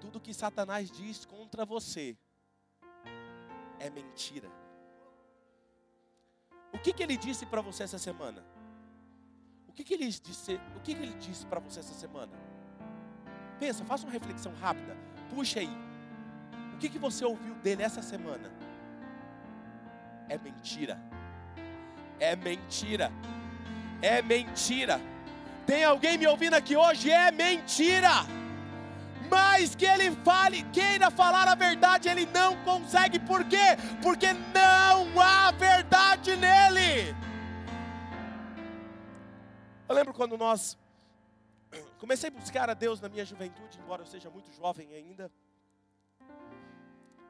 Tudo 0.00 0.20
que 0.20 0.34
Satanás 0.34 0.90
diz 0.90 1.24
contra 1.24 1.64
você 1.64 2.16
é 3.78 3.88
mentira. 3.88 4.50
O 6.72 6.78
que, 6.78 6.92
que 6.92 7.02
ele 7.02 7.16
disse 7.16 7.46
para 7.46 7.62
você 7.62 7.84
essa 7.84 7.98
semana? 7.98 8.44
que, 9.76 9.84
que 9.84 9.94
ele 9.94 10.06
disse? 10.06 10.54
O 10.74 10.80
que, 10.80 10.94
que 10.94 11.02
ele 11.02 11.14
disse 11.18 11.44
para 11.44 11.60
você 11.60 11.80
essa 11.80 11.92
semana? 11.92 12.32
Pensa, 13.60 13.84
faça 13.84 14.04
uma 14.06 14.12
reflexão 14.12 14.52
rápida. 14.54 14.96
Puxa 15.28 15.60
aí. 15.60 15.70
O 16.74 16.78
que, 16.78 16.88
que 16.88 16.98
você 16.98 17.24
ouviu 17.24 17.54
dele 17.56 17.82
essa 17.82 18.00
semana? 18.00 18.50
É 20.28 20.38
mentira. 20.38 20.98
É 22.18 22.34
mentira. 22.34 23.12
É 24.00 24.22
mentira. 24.22 25.00
Tem 25.66 25.84
alguém 25.84 26.16
me 26.16 26.26
ouvindo 26.26 26.54
aqui 26.54 26.76
hoje? 26.76 27.10
É 27.10 27.30
mentira. 27.30 28.10
Mas 29.28 29.74
que 29.74 29.84
ele 29.84 30.12
fale, 30.24 30.62
queira 30.72 31.10
falar 31.10 31.48
a 31.48 31.54
verdade, 31.54 32.08
ele 32.08 32.26
não 32.26 32.56
consegue. 32.64 33.18
Por 33.18 33.44
quê? 33.44 33.76
Porque 34.02 34.32
não 34.32 35.20
há 35.20 35.50
verdade 35.50 36.36
nele. 36.36 37.14
Eu 39.88 39.94
lembro 39.94 40.14
quando 40.14 40.36
nós 40.38 40.78
comecei 41.98 42.28
a 42.28 42.32
buscar 42.32 42.70
a 42.70 42.74
Deus 42.74 43.00
na 43.00 43.08
minha 43.08 43.24
juventude, 43.24 43.78
embora 43.78 44.02
eu 44.02 44.06
seja 44.06 44.30
muito 44.30 44.52
jovem 44.52 44.94
ainda. 44.94 45.30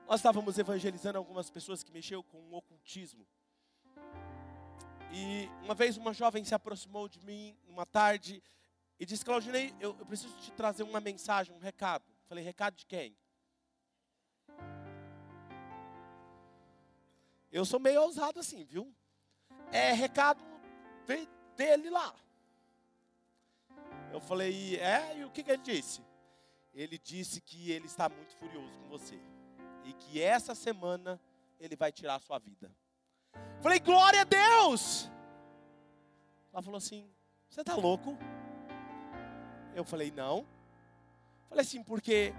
Nós 0.09 0.21
estávamos 0.21 0.57
evangelizando 0.59 1.19
algumas 1.19 1.51
pessoas 1.51 1.83
que 1.83 1.91
mexeu 1.91 2.23
com 2.23 2.39
o 2.39 2.55
ocultismo. 2.55 3.27
E 5.13 5.49
uma 5.63 5.75
vez 5.75 5.97
uma 5.97 6.13
jovem 6.13 6.45
se 6.45 6.55
aproximou 6.55 7.09
de 7.09 7.21
mim 7.21 7.57
numa 7.67 7.87
tarde 7.87 8.43
e 8.99 9.07
disse: 9.07 9.25
Claudinei, 9.25 9.75
eu, 9.81 9.97
eu 9.99 10.07
preciso 10.07 10.37
te 10.39 10.51
trazer 10.53 10.83
uma 10.83 11.01
mensagem, 11.01 11.55
um 11.55 11.59
recado. 11.59 12.05
Falei: 12.29 12.45
recado 12.45 12.77
de 12.77 12.87
quem? 12.87 13.17
Eu 17.53 17.65
sou 17.65 17.79
meio 17.79 18.03
ousado 18.03 18.41
assim, 18.41 18.65
viu? 18.65 18.93
É 19.73 19.93
recado 19.93 20.43
dele 21.57 21.91
lá. 21.91 22.15
Eu 24.13 24.21
falei: 24.21 24.77
é? 24.77 25.19
E 25.19 25.25
o 25.25 25.31
que, 25.31 25.43
que 25.43 25.51
ele 25.51 25.63
disse? 25.63 26.03
Ele 26.75 26.99
disse 26.99 27.41
que 27.41 27.71
ele 27.71 27.87
está 27.87 28.09
muito 28.09 28.37
furioso 28.37 28.77
com 28.79 28.89
você 28.89 29.19
e 29.85 29.93
que 29.95 30.21
essa 30.21 30.55
semana 30.55 31.21
ele 31.59 31.77
vai 31.77 31.91
tirar 31.91 32.17
a 32.17 32.21
sua 32.21 32.39
vida. 32.39 32.71
Falei, 33.61 33.81
glória 33.81 34.21
a 34.21 34.25
Deus. 34.25 35.11
Ela 36.53 36.63
falou 36.63 36.79
assim: 36.79 37.11
Você 37.49 37.61
está 37.61 37.75
louco? 37.75 38.17
Eu 39.75 39.85
falei, 39.85 40.11
não. 40.11 40.47
Falei 41.49 41.63
assim, 41.63 41.83
porque 41.83 42.33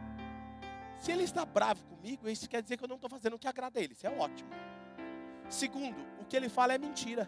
se 1.00 1.12
ele 1.12 1.24
está 1.24 1.46
bravo 1.46 1.84
comigo, 1.86 2.28
isso 2.28 2.50
quer 2.50 2.64
dizer 2.64 2.78
que 2.78 2.84
eu 2.84 2.88
não 2.88 2.96
estou 2.96 3.10
fazendo 3.10 3.36
o 3.36 3.40
que 3.40 3.48
agrada 3.48 3.80
a 3.80 3.84
ele. 3.84 3.94
Isso 3.94 4.08
é 4.08 4.10
ótimo. 4.10 4.50
Segundo, 5.50 5.98
o 6.20 6.26
que 6.26 6.36
ele 6.36 6.50
fala 6.50 6.74
é 6.74 6.78
mentira. 6.78 7.28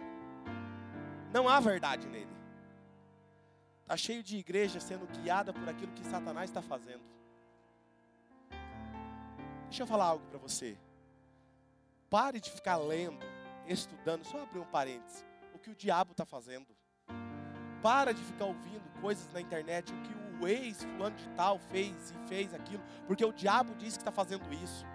Não 1.31 1.47
há 1.47 1.59
verdade 1.59 2.07
nele. 2.07 2.35
Está 3.83 3.95
cheio 3.95 4.23
de 4.23 4.37
igreja 4.37 4.79
sendo 4.79 5.05
guiada 5.07 5.53
por 5.53 5.69
aquilo 5.69 5.93
que 5.93 6.03
Satanás 6.03 6.49
está 6.49 6.61
fazendo. 6.61 7.03
Deixa 9.65 9.83
eu 9.83 9.87
falar 9.87 10.05
algo 10.05 10.25
para 10.25 10.39
você. 10.39 10.75
Pare 12.09 12.39
de 12.39 12.49
ficar 12.49 12.77
lendo 12.77 13.23
estudando, 13.69 14.25
só 14.25 14.41
abrir 14.41 14.59
um 14.59 14.65
parênteses, 14.65 15.25
o 15.53 15.59
que 15.59 15.69
o 15.69 15.75
diabo 15.75 16.11
está 16.11 16.25
fazendo. 16.25 16.67
Para 17.81 18.13
de 18.13 18.21
ficar 18.23 18.45
ouvindo 18.45 18.89
coisas 18.99 19.31
na 19.31 19.39
internet, 19.39 19.93
o 19.93 20.01
que 20.01 20.43
o 20.43 20.47
ex 20.47 20.83
fulano 20.83 21.15
de 21.15 21.27
tal 21.29 21.59
fez 21.59 22.11
e 22.11 22.27
fez 22.27 22.53
aquilo, 22.53 22.83
porque 23.07 23.23
o 23.23 23.31
diabo 23.31 23.75
disse 23.75 23.97
que 23.97 24.01
está 24.01 24.11
fazendo 24.11 24.51
isso. 24.53 24.85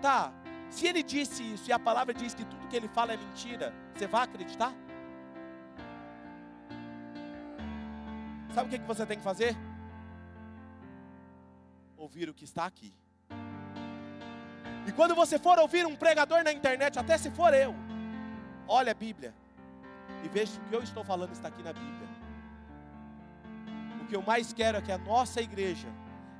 Tá, 0.00 0.32
se 0.70 0.86
ele 0.86 1.02
disse 1.02 1.42
isso 1.42 1.68
e 1.68 1.72
a 1.72 1.78
palavra 1.78 2.14
diz 2.14 2.34
que 2.34 2.44
tudo 2.44 2.68
que 2.68 2.76
ele 2.76 2.88
fala 2.88 3.12
é 3.12 3.16
mentira, 3.16 3.74
você 3.94 4.06
vai 4.06 4.22
acreditar? 4.22 4.72
Sabe 8.54 8.68
o 8.74 8.78
que, 8.78 8.86
você 8.86 9.06
tem 9.06 9.18
que 9.18 9.24
fazer? 9.24 9.56
Ouvir 11.96 12.28
o 12.28 12.34
que 12.34 12.44
está 12.44 12.64
aqui. 12.64 12.94
E 14.86 14.92
quando 14.92 15.14
você 15.14 15.38
for 15.38 15.58
ouvir 15.58 15.86
um 15.86 15.94
pregador 15.94 16.42
na 16.42 16.52
internet, 16.52 16.98
até 16.98 17.18
se 17.18 17.30
for 17.30 17.52
eu, 17.52 17.74
olha 18.68 18.92
a 18.92 18.94
Bíblia 18.94 19.34
e 20.22 20.28
veja 20.28 20.60
o 20.60 20.68
que 20.68 20.74
eu 20.74 20.82
estou 20.82 21.02
falando 21.02 21.32
está 21.32 21.48
aqui 21.48 21.62
na 21.62 21.72
Bíblia. 21.72 22.08
O 24.02 24.06
que 24.06 24.14
eu 24.14 24.22
mais 24.22 24.52
quero 24.52 24.78
é 24.78 24.82
que 24.82 24.92
a 24.92 24.98
nossa 24.98 25.40
igreja 25.40 25.88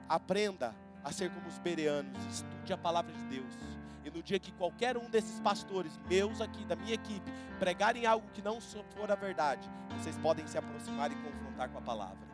aprenda 0.08 0.74
a 1.04 1.12
ser 1.12 1.30
como 1.30 1.46
os 1.48 1.58
bereanos, 1.58 2.22
estude 2.26 2.72
a 2.72 2.78
palavra 2.78 3.12
de 3.12 3.24
Deus. 3.24 3.54
E 4.04 4.10
no 4.10 4.22
dia 4.22 4.38
que 4.38 4.52
qualquer 4.52 4.96
um 4.96 5.08
desses 5.10 5.38
pastores, 5.40 5.98
meus 6.08 6.40
aqui, 6.40 6.64
da 6.64 6.76
minha 6.76 6.94
equipe, 6.94 7.30
pregarem 7.58 8.06
algo 8.06 8.26
que 8.32 8.40
não 8.40 8.60
for 8.60 9.10
a 9.10 9.14
verdade, 9.14 9.68
vocês 9.98 10.16
podem 10.18 10.46
se 10.46 10.56
aproximar 10.56 11.10
e 11.10 11.14
confrontar 11.16 11.68
com 11.68 11.78
a 11.78 11.82
palavra. 11.82 12.28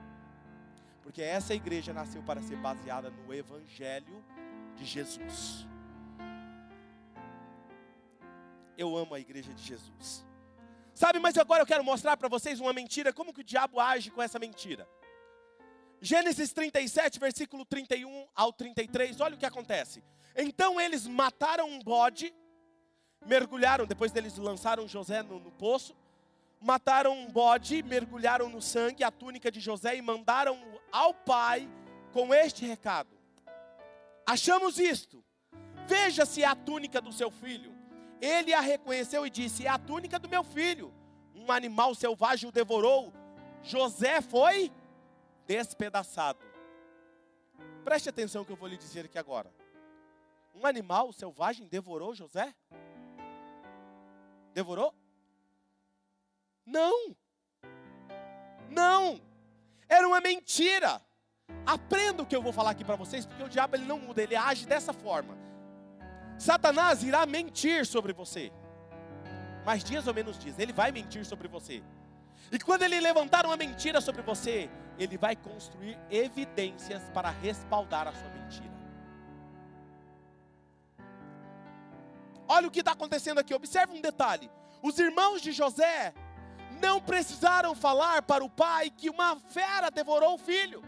Porque 1.02 1.22
essa 1.22 1.54
igreja 1.54 1.92
nasceu 1.92 2.22
para 2.22 2.40
ser 2.42 2.56
baseada 2.56 3.10
no 3.10 3.34
Evangelho 3.34 4.24
de 4.76 4.84
Jesus. 4.84 5.66
Eu 8.76 8.96
amo 8.96 9.14
a 9.14 9.20
igreja 9.20 9.52
de 9.52 9.62
Jesus. 9.62 10.24
Sabe, 10.94 11.18
mas 11.18 11.36
agora 11.36 11.62
eu 11.62 11.66
quero 11.66 11.82
mostrar 11.82 12.16
para 12.16 12.28
vocês 12.28 12.60
uma 12.60 12.72
mentira, 12.72 13.12
como 13.12 13.32
que 13.32 13.40
o 13.40 13.44
diabo 13.44 13.80
age 13.80 14.10
com 14.10 14.22
essa 14.22 14.38
mentira. 14.38 14.88
Gênesis 16.00 16.52
37, 16.52 17.18
versículo 17.18 17.64
31 17.64 18.28
ao 18.34 18.52
33, 18.52 19.20
olha 19.20 19.34
o 19.34 19.38
que 19.38 19.46
acontece. 19.46 20.04
Então 20.36 20.80
eles 20.80 21.06
mataram 21.06 21.68
um 21.68 21.78
bode, 21.80 22.34
mergulharam, 23.24 23.86
depois 23.86 24.12
deles 24.12 24.36
lançaram 24.36 24.86
José 24.86 25.22
no, 25.22 25.40
no 25.40 25.50
poço, 25.50 25.96
mataram 26.60 27.12
um 27.12 27.30
bode, 27.30 27.82
mergulharam 27.82 28.48
no 28.48 28.62
sangue, 28.62 29.02
a 29.02 29.10
túnica 29.10 29.50
de 29.50 29.60
José 29.60 29.96
e 29.96 30.02
mandaram 30.02 30.60
ao 30.92 31.12
pai 31.12 31.68
com 32.12 32.32
este 32.32 32.64
recado: 32.64 33.10
Achamos 34.26 34.78
isto, 34.78 35.24
veja 35.86 36.24
se 36.24 36.42
é 36.42 36.46
a 36.46 36.54
túnica 36.54 37.00
do 37.00 37.12
seu 37.12 37.30
filho. 37.30 37.73
Ele 38.20 38.52
a 38.52 38.60
reconheceu 38.60 39.26
e 39.26 39.30
disse: 39.30 39.66
É 39.66 39.68
a 39.68 39.78
túnica 39.78 40.18
do 40.18 40.28
meu 40.28 40.42
filho. 40.44 40.92
Um 41.34 41.50
animal 41.50 41.94
selvagem 41.94 42.48
o 42.48 42.52
devorou. 42.52 43.12
José 43.62 44.20
foi 44.20 44.72
despedaçado. 45.46 46.38
Preste 47.84 48.08
atenção 48.08 48.44
que 48.44 48.52
eu 48.52 48.56
vou 48.56 48.68
lhe 48.68 48.76
dizer 48.76 49.06
aqui 49.06 49.18
agora. 49.18 49.52
Um 50.54 50.66
animal 50.66 51.12
selvagem 51.12 51.66
devorou 51.66 52.14
José? 52.14 52.54
Devorou? 54.52 54.94
Não. 56.64 57.14
Não. 58.70 59.20
Era 59.88 60.06
uma 60.06 60.20
mentira. 60.20 61.02
Aprenda 61.66 62.22
o 62.22 62.26
que 62.26 62.34
eu 62.34 62.42
vou 62.42 62.52
falar 62.52 62.70
aqui 62.70 62.84
para 62.84 62.96
vocês, 62.96 63.26
porque 63.26 63.42
o 63.42 63.48
diabo 63.48 63.76
ele 63.76 63.84
não 63.84 63.98
muda, 63.98 64.22
ele 64.22 64.36
age 64.36 64.66
dessa 64.66 64.92
forma. 64.92 65.36
Satanás 66.38 67.02
irá 67.02 67.24
mentir 67.26 67.86
sobre 67.86 68.12
você. 68.12 68.52
Mais 69.64 69.82
dias 69.82 70.06
ou 70.06 70.14
menos 70.14 70.38
dias, 70.38 70.58
ele 70.58 70.72
vai 70.72 70.92
mentir 70.92 71.24
sobre 71.24 71.48
você. 71.48 71.82
E 72.52 72.58
quando 72.58 72.82
ele 72.82 73.00
levantar 73.00 73.46
uma 73.46 73.56
mentira 73.56 74.00
sobre 74.00 74.22
você, 74.22 74.68
ele 74.98 75.16
vai 75.16 75.34
construir 75.34 75.98
evidências 76.10 77.02
para 77.14 77.30
respaldar 77.30 78.06
a 78.06 78.12
sua 78.12 78.28
mentira. 78.28 78.74
Olha 82.46 82.68
o 82.68 82.70
que 82.70 82.80
está 82.80 82.92
acontecendo 82.92 83.38
aqui, 83.38 83.54
observe 83.54 83.94
um 83.94 84.00
detalhe: 84.00 84.50
os 84.82 84.98
irmãos 84.98 85.40
de 85.40 85.52
José 85.52 86.12
não 86.80 87.00
precisaram 87.00 87.74
falar 87.74 88.22
para 88.22 88.44
o 88.44 88.50
pai 88.50 88.90
que 88.90 89.08
uma 89.08 89.36
fera 89.36 89.90
devorou 89.90 90.34
o 90.34 90.38
filho 90.38 90.82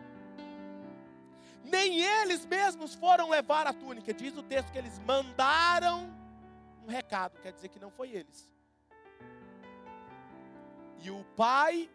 nem 1.66 2.00
eles 2.00 2.46
mesmos 2.46 2.94
foram 2.94 3.28
levar 3.28 3.66
a 3.66 3.72
túnica. 3.72 4.14
Diz 4.14 4.36
o 4.36 4.42
texto 4.42 4.70
que 4.72 4.78
eles 4.78 4.98
mandaram 5.00 6.10
um 6.84 6.86
recado, 6.86 7.38
quer 7.40 7.52
dizer 7.52 7.68
que 7.68 7.78
não 7.78 7.90
foi 7.90 8.10
eles. 8.10 8.50
E 11.02 11.10
o 11.10 11.24
pai 11.36 11.90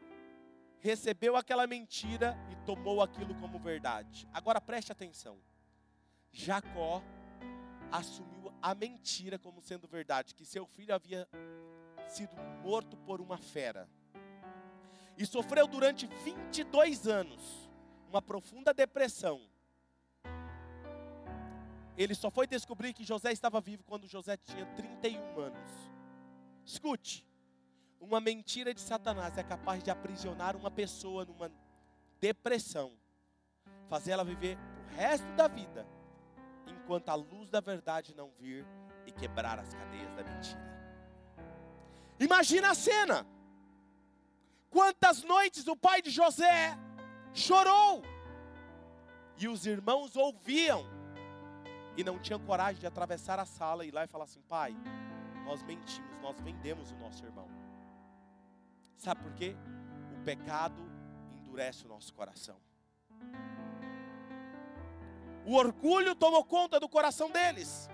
recebeu 0.79 1.35
aquela 1.35 1.67
mentira 1.67 2.37
e 2.51 2.55
tomou 2.65 3.01
aquilo 3.01 3.35
como 3.35 3.59
verdade. 3.59 4.27
Agora 4.33 4.59
preste 4.59 4.91
atenção. 4.91 5.37
Jacó 6.31 7.03
assumiu 7.91 8.53
a 8.61 8.73
mentira 8.73 9.37
como 9.37 9.61
sendo 9.61 9.87
verdade, 9.87 10.33
que 10.33 10.45
seu 10.45 10.65
filho 10.65 10.93
havia 10.93 11.27
sido 12.07 12.35
morto 12.63 12.97
por 12.97 13.21
uma 13.21 13.37
fera. 13.37 13.87
E 15.17 15.25
sofreu 15.25 15.67
durante 15.67 16.07
22 16.07 17.07
anos 17.07 17.69
uma 18.09 18.21
profunda 18.21 18.73
depressão 18.73 19.50
ele 22.01 22.15
só 22.15 22.29
foi 22.31 22.47
descobrir 22.47 22.93
que 22.93 23.03
José 23.03 23.31
estava 23.31 23.59
vivo 23.61 23.83
quando 23.83 24.07
José 24.07 24.37
tinha 24.37 24.65
31 24.65 25.39
anos. 25.39 25.71
Escute, 26.65 27.25
uma 27.99 28.19
mentira 28.19 28.73
de 28.73 28.81
Satanás 28.81 29.37
é 29.37 29.43
capaz 29.43 29.83
de 29.83 29.91
aprisionar 29.91 30.55
uma 30.55 30.71
pessoa 30.71 31.25
numa 31.25 31.51
depressão, 32.19 32.93
fazer 33.89 34.11
ela 34.11 34.23
viver 34.23 34.57
o 34.57 34.95
resto 34.95 35.27
da 35.33 35.47
vida, 35.47 35.87
enquanto 36.67 37.09
a 37.09 37.15
luz 37.15 37.49
da 37.49 37.59
verdade 37.59 38.15
não 38.15 38.31
vir 38.39 38.65
e 39.05 39.11
quebrar 39.11 39.59
as 39.59 39.73
cadeias 39.73 40.13
da 40.15 40.23
mentira. 40.23 40.71
Imagina 42.19 42.71
a 42.71 42.75
cena. 42.75 43.25
Quantas 44.69 45.23
noites 45.23 45.67
o 45.67 45.75
pai 45.75 46.01
de 46.01 46.09
José 46.09 46.77
chorou, 47.33 48.01
e 49.37 49.47
os 49.47 49.65
irmãos 49.65 50.15
ouviam, 50.15 51.00
e 51.97 52.03
não 52.03 52.19
tinham 52.19 52.39
coragem 52.39 52.79
de 52.79 52.87
atravessar 52.87 53.39
a 53.39 53.45
sala 53.45 53.83
e 53.83 53.89
ir 53.89 53.93
lá 53.93 54.03
e 54.03 54.07
falar 54.07 54.25
assim: 54.25 54.41
pai, 54.41 54.75
nós 55.45 55.61
mentimos, 55.63 56.21
nós 56.21 56.39
vendemos 56.41 56.91
o 56.91 56.95
nosso 56.95 57.25
irmão. 57.25 57.47
Sabe 58.97 59.21
por 59.21 59.33
quê? 59.33 59.55
O 60.13 60.23
pecado 60.23 60.81
endurece 61.39 61.85
o 61.85 61.89
nosso 61.89 62.13
coração. 62.13 62.57
O 65.45 65.55
orgulho 65.55 66.13
tomou 66.15 66.43
conta 66.43 66.79
do 66.79 66.87
coração 66.87 67.31
deles. 67.31 67.89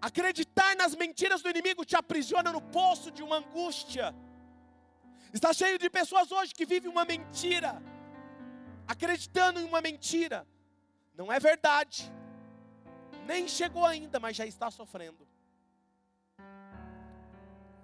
Acreditar 0.00 0.76
nas 0.76 0.94
mentiras 0.94 1.42
do 1.42 1.48
inimigo 1.48 1.84
te 1.84 1.96
aprisiona 1.96 2.52
no 2.52 2.60
poço 2.60 3.10
de 3.10 3.22
uma 3.22 3.36
angústia. 3.36 4.14
Está 5.32 5.52
cheio 5.52 5.78
de 5.78 5.88
pessoas 5.88 6.30
hoje 6.32 6.54
que 6.54 6.66
vivem 6.66 6.90
uma 6.90 7.04
mentira, 7.04 7.82
acreditando 8.86 9.60
em 9.60 9.64
uma 9.64 9.80
mentira. 9.80 10.46
Não 11.20 11.30
é 11.30 11.38
verdade. 11.38 12.10
Nem 13.26 13.46
chegou 13.46 13.84
ainda, 13.84 14.18
mas 14.18 14.34
já 14.34 14.46
está 14.46 14.70
sofrendo. 14.70 15.28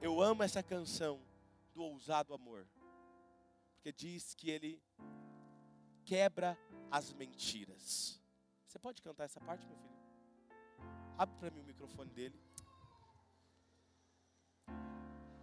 Eu 0.00 0.22
amo 0.22 0.42
essa 0.42 0.62
canção 0.62 1.20
do 1.74 1.82
ousado 1.82 2.32
amor, 2.32 2.66
porque 3.74 3.92
diz 3.92 4.34
que 4.34 4.48
ele 4.48 4.82
quebra 6.02 6.58
as 6.90 7.12
mentiras. 7.12 8.18
Você 8.66 8.78
pode 8.78 9.02
cantar 9.02 9.24
essa 9.24 9.38
parte, 9.38 9.66
meu 9.66 9.76
filho? 9.76 10.88
Abre 11.18 11.36
para 11.38 11.50
mim 11.50 11.60
o 11.60 11.64
microfone 11.64 12.10
dele. 12.12 12.40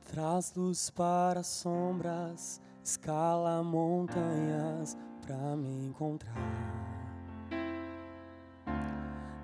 Traz 0.08 0.52
luz 0.56 0.90
para 0.90 1.44
sombras, 1.44 2.60
escala 2.84 3.62
montanhas 3.62 4.98
para 5.22 5.56
me 5.56 5.86
encontrar. 5.86 6.93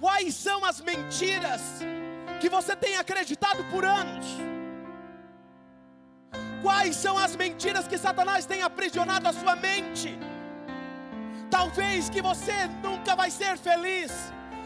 Quais 0.00 0.34
são 0.34 0.64
as 0.64 0.80
mentiras 0.80 1.60
que 2.40 2.48
você 2.48 2.74
tem 2.74 2.96
acreditado 2.96 3.62
por 3.64 3.84
anos? 3.84 4.26
Quais 6.62 6.96
são 6.96 7.18
as 7.18 7.36
mentiras 7.36 7.86
que 7.86 7.98
Satanás 7.98 8.46
tem 8.46 8.62
aprisionado 8.62 9.28
a 9.28 9.32
sua 9.32 9.54
mente? 9.56 10.18
Talvez 11.50 12.08
que 12.08 12.22
você 12.22 12.66
nunca 12.82 13.14
vai 13.14 13.30
ser 13.30 13.58
feliz 13.58 14.10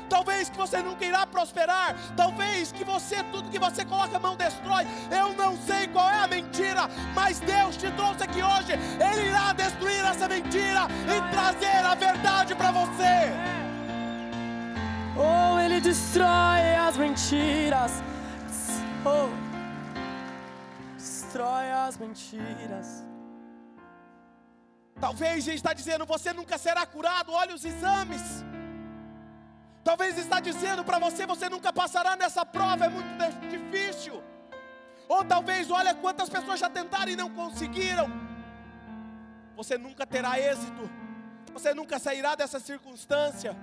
talvez 0.09 0.49
que 0.49 0.57
você 0.57 0.81
nunca 0.81 1.05
irá 1.05 1.27
prosperar, 1.27 1.97
talvez 2.17 2.71
que 2.71 2.85
você, 2.85 3.17
tudo 3.33 3.51
que 3.51 3.59
você 3.59 3.85
coloca 3.85 4.17
a 4.17 4.21
mão 4.21 4.37
destrói. 4.37 4.87
Eu 5.11 5.33
não 5.33 5.57
sei 5.57 5.89
qual 5.89 6.09
é 6.09 6.21
a 6.21 6.29
mentira, 6.29 6.89
mas 7.15 7.41
Deus 7.41 7.77
te 7.77 7.91
trouxe 7.93 8.23
aqui 8.23 8.41
hoje, 8.43 8.73
Ele 9.01 9.29
irá 9.29 9.53
destruir 9.55 10.05
essa 10.05 10.29
mentira 10.29 10.87
e 11.09 11.33
trazer 11.33 11.85
a 11.85 11.95
verdade 11.95 12.55
para 12.55 12.71
você. 12.71 13.44
Oh, 15.17 15.59
Ele 15.61 15.81
destrói 15.81 16.75
as 16.77 16.97
mentiras. 16.97 17.93
Oh, 19.05 19.29
destrói 20.97 21.71
as 21.71 21.97
mentiras. 21.97 23.05
Talvez 25.01 25.47
Ele 25.47 25.57
está 25.57 25.73
dizendo: 25.73 26.05
você 26.05 26.33
nunca 26.33 26.59
será 26.59 26.85
curado. 26.85 27.33
Olha 27.33 27.55
os 27.55 27.65
exames. 27.65 28.45
Talvez 29.85 30.17
está 30.17 30.41
dizendo 30.41 30.83
para 30.83 30.99
você, 30.99 31.27
você 31.27 31.49
nunca 31.49 31.71
passará 31.71 32.17
nessa 32.17 32.45
prova, 32.47 32.87
é 32.87 32.89
muito 32.89 33.49
difícil. 33.51 34.23
Ou 35.07 35.23
talvez, 35.23 35.71
olha 35.71 35.95
quantas 35.95 36.31
pessoas 36.31 36.59
já 36.59 36.71
tentaram 36.71 37.13
e 37.13 37.17
não 37.17 37.29
conseguiram. 37.29 38.11
Você 39.55 39.77
nunca 39.77 40.07
terá 40.07 40.41
êxito. 40.41 40.91
Você 41.53 41.75
nunca 41.75 41.99
sairá 41.99 42.35
dessa 42.35 42.59
circunstância. 42.59 43.55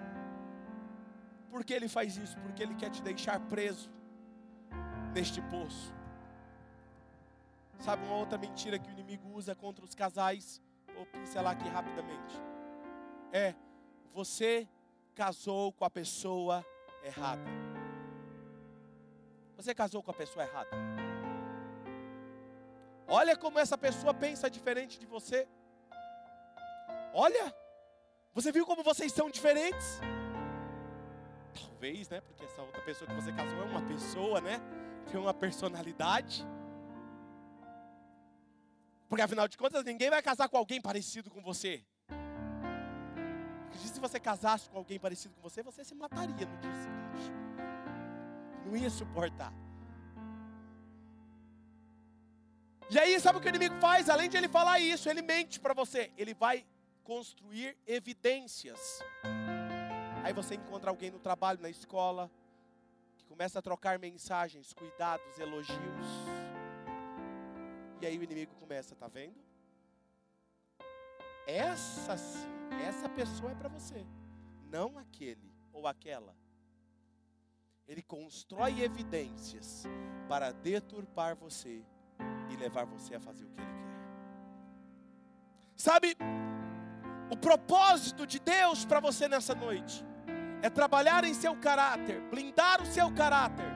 Por 1.52 1.66
que 1.66 1.74
ele 1.74 1.90
faz 1.90 2.16
isso? 2.16 2.38
Porque 2.40 2.64
ele 2.64 2.74
quer 2.76 2.90
te 2.90 3.02
deixar 3.04 3.38
preso 3.42 3.92
neste 5.14 5.42
poço. 5.42 5.94
Sabe 7.80 8.06
uma 8.06 8.16
outra 8.16 8.38
mentira 8.38 8.80
que 8.80 8.90
o 8.90 8.92
inimigo 8.92 9.28
usa 9.34 9.54
contra 9.54 9.84
os 9.84 9.94
casais? 9.94 10.62
Vou 10.96 11.06
pincelar 11.06 11.54
aqui 11.54 11.68
rapidamente. 11.68 12.42
É, 13.34 13.54
você 14.14 14.68
casou 15.14 15.74
com 15.74 15.84
a 15.84 15.90
pessoa 15.90 16.66
errada. 17.04 17.44
Você 19.58 19.76
casou 19.76 20.02
com 20.02 20.12
a 20.12 20.14
pessoa 20.14 20.46
errada. 20.46 20.70
Olha 23.08 23.36
como 23.36 23.60
essa 23.60 23.78
pessoa 23.78 24.14
pensa 24.14 24.50
diferente 24.50 24.98
de 24.98 25.06
você. 25.06 25.48
Olha, 27.14 27.54
você 28.34 28.54
viu 28.54 28.66
como 28.66 28.84
vocês 28.84 29.12
são 29.12 29.30
diferentes? 29.30 30.00
Talvez, 31.54 32.10
né? 32.10 32.22
Porque 32.22 32.46
essa 32.46 32.62
outra 32.62 32.82
pessoa 32.82 33.10
que 33.10 33.16
você 33.16 33.32
casou 33.32 33.62
é 33.62 33.66
uma 33.66 33.82
pessoa, 33.82 34.42
né? 34.42 34.60
Tem 35.12 35.20
uma 35.20 35.34
personalidade. 35.34 36.46
Porque 39.10 39.22
afinal 39.22 39.48
de 39.48 39.58
contas, 39.58 39.84
ninguém 39.84 40.10
vai 40.10 40.22
casar 40.22 40.48
com 40.48 40.58
alguém 40.58 40.82
parecido 40.82 41.30
com 41.30 41.42
você 41.42 41.84
se 43.88 44.00
você 44.00 44.20
casasse 44.20 44.70
com 44.70 44.78
alguém 44.78 45.00
parecido 45.00 45.34
com 45.36 45.42
você, 45.42 45.62
você 45.62 45.84
se 45.84 45.94
mataria 45.94 46.46
no 46.46 46.58
dia 46.58 46.74
seguinte. 46.74 47.32
Não 48.66 48.76
ia 48.76 48.90
suportar. 48.90 49.54
E 52.90 53.00
aí, 53.00 53.20
sabe 53.20 53.38
o 53.38 53.42
que 53.42 53.48
o 53.48 53.50
inimigo 53.50 53.76
faz? 53.80 54.10
Além 54.10 54.30
de 54.30 54.38
ele 54.38 54.50
falar 54.50 54.80
isso, 54.80 55.10
ele 55.10 55.22
mente 55.22 55.60
para 55.60 55.74
você. 55.74 56.12
Ele 56.18 56.34
vai 56.34 56.66
construir 57.04 57.78
evidências. 57.88 59.00
Aí 60.24 60.34
você 60.34 60.56
encontra 60.56 60.92
alguém 60.92 61.10
no 61.10 61.20
trabalho, 61.20 61.60
na 61.62 61.70
escola, 61.70 62.30
que 63.18 63.26
começa 63.26 63.58
a 63.60 63.62
trocar 63.62 63.98
mensagens, 63.98 64.72
cuidados, 64.74 65.40
elogios. 65.40 66.08
E 68.00 68.06
aí 68.06 68.18
o 68.18 68.24
inimigo 68.24 68.54
começa, 68.56 68.96
tá 68.96 69.08
vendo? 69.08 69.36
Essa 71.48 72.16
essa 72.88 73.10
pessoa 73.10 73.52
é 73.52 73.56
para 73.56 73.68
você, 73.68 74.06
não 74.70 74.98
aquele 74.98 75.52
ou 75.74 75.88
aquela. 75.88 76.36
Ele 77.88 78.02
constrói 78.02 78.82
evidências 78.82 79.84
para 80.28 80.52
deturpar 80.52 81.36
você 81.36 81.84
e 82.50 82.56
levar 82.56 82.86
você 82.86 83.16
a 83.16 83.20
fazer 83.20 83.46
o 83.46 83.50
que 83.50 83.60
ele 83.60 83.68
quer. 83.68 83.82
Sabe, 85.76 86.16
o 87.30 87.36
propósito 87.36 88.26
de 88.26 88.40
Deus 88.40 88.86
para 88.86 89.00
você 89.00 89.28
nessa 89.28 89.56
noite 89.56 90.06
é 90.62 90.70
trabalhar 90.70 91.24
em 91.24 91.34
seu 91.34 91.56
caráter, 91.56 92.22
blindar 92.30 92.82
o 92.82 92.86
seu 92.86 93.12
caráter, 93.14 93.72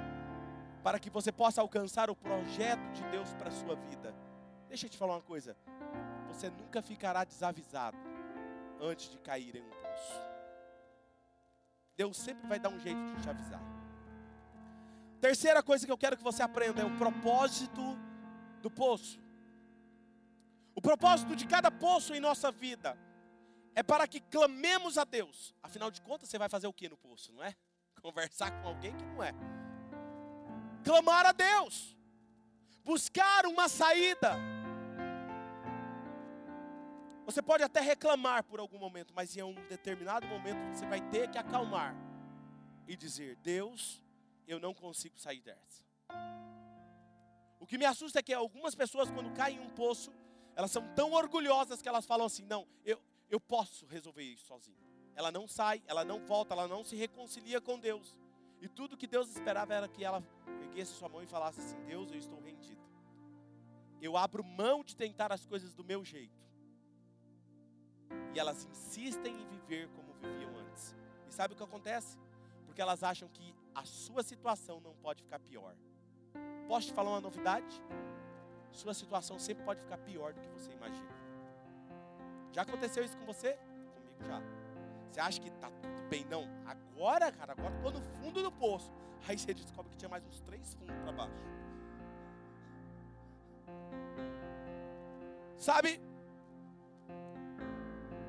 para 0.83 0.99
que 0.99 1.09
você 1.09 1.31
possa 1.31 1.61
alcançar 1.61 2.09
o 2.09 2.15
projeto 2.15 2.91
de 2.93 3.03
Deus 3.05 3.33
para 3.33 3.49
a 3.49 3.51
sua 3.51 3.75
vida. 3.75 4.15
Deixa 4.67 4.85
eu 4.85 4.89
te 4.89 4.97
falar 4.97 5.15
uma 5.15 5.21
coisa: 5.21 5.57
você 6.27 6.49
nunca 6.49 6.81
ficará 6.81 7.23
desavisado 7.23 7.97
antes 8.79 9.09
de 9.09 9.17
cair 9.17 9.55
em 9.55 9.61
um 9.61 9.69
poço. 9.69 10.21
Deus 11.97 12.17
sempre 12.17 12.47
vai 12.47 12.59
dar 12.59 12.69
um 12.69 12.79
jeito 12.79 12.99
de 13.15 13.21
te 13.21 13.29
avisar. 13.29 13.61
Terceira 15.19 15.63
coisa 15.63 15.85
que 15.85 15.91
eu 15.91 15.97
quero 15.97 16.17
que 16.17 16.23
você 16.23 16.43
aprenda 16.43 16.81
é 16.81 16.85
o 16.85 16.97
propósito 16.97 17.81
do 18.61 18.69
poço. 18.69 19.19
O 20.75 20.81
propósito 20.81 21.35
de 21.35 21.47
cada 21.47 21.71
poço 21.71 22.13
em 22.13 22.19
nossa 22.19 22.51
vida 22.51 22.97
é 23.75 23.83
para 23.83 24.07
que 24.07 24.19
clamemos 24.19 24.97
a 24.97 25.03
Deus. 25.03 25.53
Afinal 25.61 25.91
de 25.91 26.01
contas, 26.01 26.29
você 26.29 26.39
vai 26.39 26.49
fazer 26.49 26.67
o 26.67 26.73
que 26.73 26.89
no 26.89 26.97
poço, 26.97 27.31
não 27.33 27.43
é? 27.43 27.55
Conversar 28.01 28.51
com 28.61 28.67
alguém 28.67 28.95
que 28.95 29.05
não 29.05 29.21
é. 29.21 29.33
Clamar 30.83 31.25
a 31.25 31.31
Deus. 31.31 31.95
Buscar 32.83 33.45
uma 33.45 33.67
saída 33.67 34.35
você 37.25 37.41
pode 37.41 37.63
até 37.63 37.81
reclamar 37.81 38.43
por 38.43 38.59
algum 38.59 38.77
momento, 38.77 39.11
mas 39.15 39.35
em 39.35 39.41
um 39.41 39.55
determinado 39.67 40.27
momento 40.27 40.57
você 40.71 40.85
vai 40.85 41.01
ter 41.09 41.29
que 41.31 41.39
acalmar 41.39 41.95
e 42.87 42.95
dizer: 42.95 43.35
Deus, 43.37 43.99
eu 44.47 44.59
não 44.59 44.75
consigo 44.75 45.17
sair 45.19 45.41
dessa. 45.41 45.83
O 47.59 47.65
que 47.65 47.79
me 47.79 47.85
assusta 47.85 48.19
é 48.19 48.23
que 48.23 48.31
algumas 48.31 48.75
pessoas, 48.75 49.09
quando 49.09 49.33
caem 49.33 49.57
em 49.57 49.59
um 49.59 49.69
poço, 49.69 50.13
Elas 50.55 50.71
são 50.71 50.87
tão 50.93 51.11
orgulhosas 51.11 51.81
que 51.81 51.89
elas 51.89 52.05
falam 52.05 52.27
assim: 52.27 52.45
não, 52.45 52.67
eu, 52.85 53.01
eu 53.29 53.39
posso 53.39 53.85
resolver 53.85 54.23
isso 54.23 54.45
sozinho. 54.45 54.77
Ela 55.15 55.31
não 55.31 55.47
sai, 55.47 55.81
ela 55.87 56.03
não 56.03 56.25
volta, 56.25 56.53
ela 56.53 56.67
não 56.67 56.83
se 56.83 56.95
reconcilia 56.95 57.61
com 57.61 57.79
Deus. 57.79 58.17
E 58.61 58.67
tudo 58.67 58.97
que 58.97 59.07
Deus 59.07 59.29
esperava 59.29 59.73
era 59.73 59.87
que 59.87 60.03
ela 60.03 60.23
erguesse 60.61 60.93
sua 60.93 61.09
mão 61.09 61.23
e 61.23 61.27
falasse 61.27 61.59
assim: 61.61 61.79
Deus, 61.85 62.11
eu 62.11 62.17
estou 62.17 62.39
rendida. 62.41 62.81
Eu 64.01 64.17
abro 64.17 64.43
mão 64.43 64.83
de 64.83 64.95
tentar 64.95 65.31
as 65.31 65.45
coisas 65.45 65.73
do 65.73 65.83
meu 65.83 66.03
jeito. 66.03 66.43
E 68.33 68.39
elas 68.39 68.65
insistem 68.65 69.33
em 69.33 69.47
viver 69.47 69.89
como 69.89 70.13
viviam 70.13 70.55
antes. 70.57 70.95
E 71.27 71.33
sabe 71.33 71.53
o 71.53 71.57
que 71.57 71.63
acontece? 71.63 72.17
Porque 72.65 72.81
elas 72.81 73.03
acham 73.03 73.29
que 73.29 73.55
a 73.73 73.85
sua 73.85 74.21
situação 74.23 74.79
não 74.81 74.93
pode 74.95 75.23
ficar 75.23 75.39
pior. 75.39 75.75
Posso 76.67 76.87
te 76.87 76.93
falar 76.93 77.11
uma 77.11 77.21
novidade? 77.21 77.81
Sua 78.71 78.93
situação 78.93 79.39
sempre 79.39 79.63
pode 79.63 79.81
ficar 79.81 79.97
pior 79.99 80.33
do 80.33 80.41
que 80.41 80.49
você 80.49 80.71
imagina. 80.71 81.24
Já 82.55 82.61
aconteceu 82.61 83.03
isso 83.03 83.17
com 83.17 83.25
você? 83.25 83.57
Comigo 83.93 84.23
já. 84.25 84.41
Você 85.11 85.19
acha 85.19 85.41
que 85.41 85.51
tá 85.51 85.69
tudo 85.69 86.09
bem? 86.09 86.25
Não. 86.29 86.47
Agora, 86.65 87.29
cara, 87.29 87.51
agora 87.51 87.75
estou 87.75 87.91
no 87.91 88.01
fundo 88.01 88.41
do 88.41 88.49
poço. 88.49 88.93
Aí 89.27 89.37
você 89.37 89.53
descobre 89.53 89.91
que 89.91 89.97
tinha 89.97 90.07
mais 90.07 90.25
uns 90.25 90.39
três 90.39 90.73
fundos 90.75 90.95
para 90.95 91.11
baixo. 91.11 91.43
Sabe? 95.57 95.99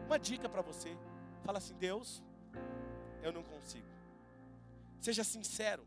Uma 0.06 0.18
dica 0.18 0.48
para 0.48 0.60
você. 0.60 0.98
Fala 1.44 1.58
assim, 1.58 1.76
Deus, 1.76 2.20
eu 3.22 3.32
não 3.32 3.44
consigo. 3.44 3.86
Seja 5.00 5.22
sincero. 5.22 5.86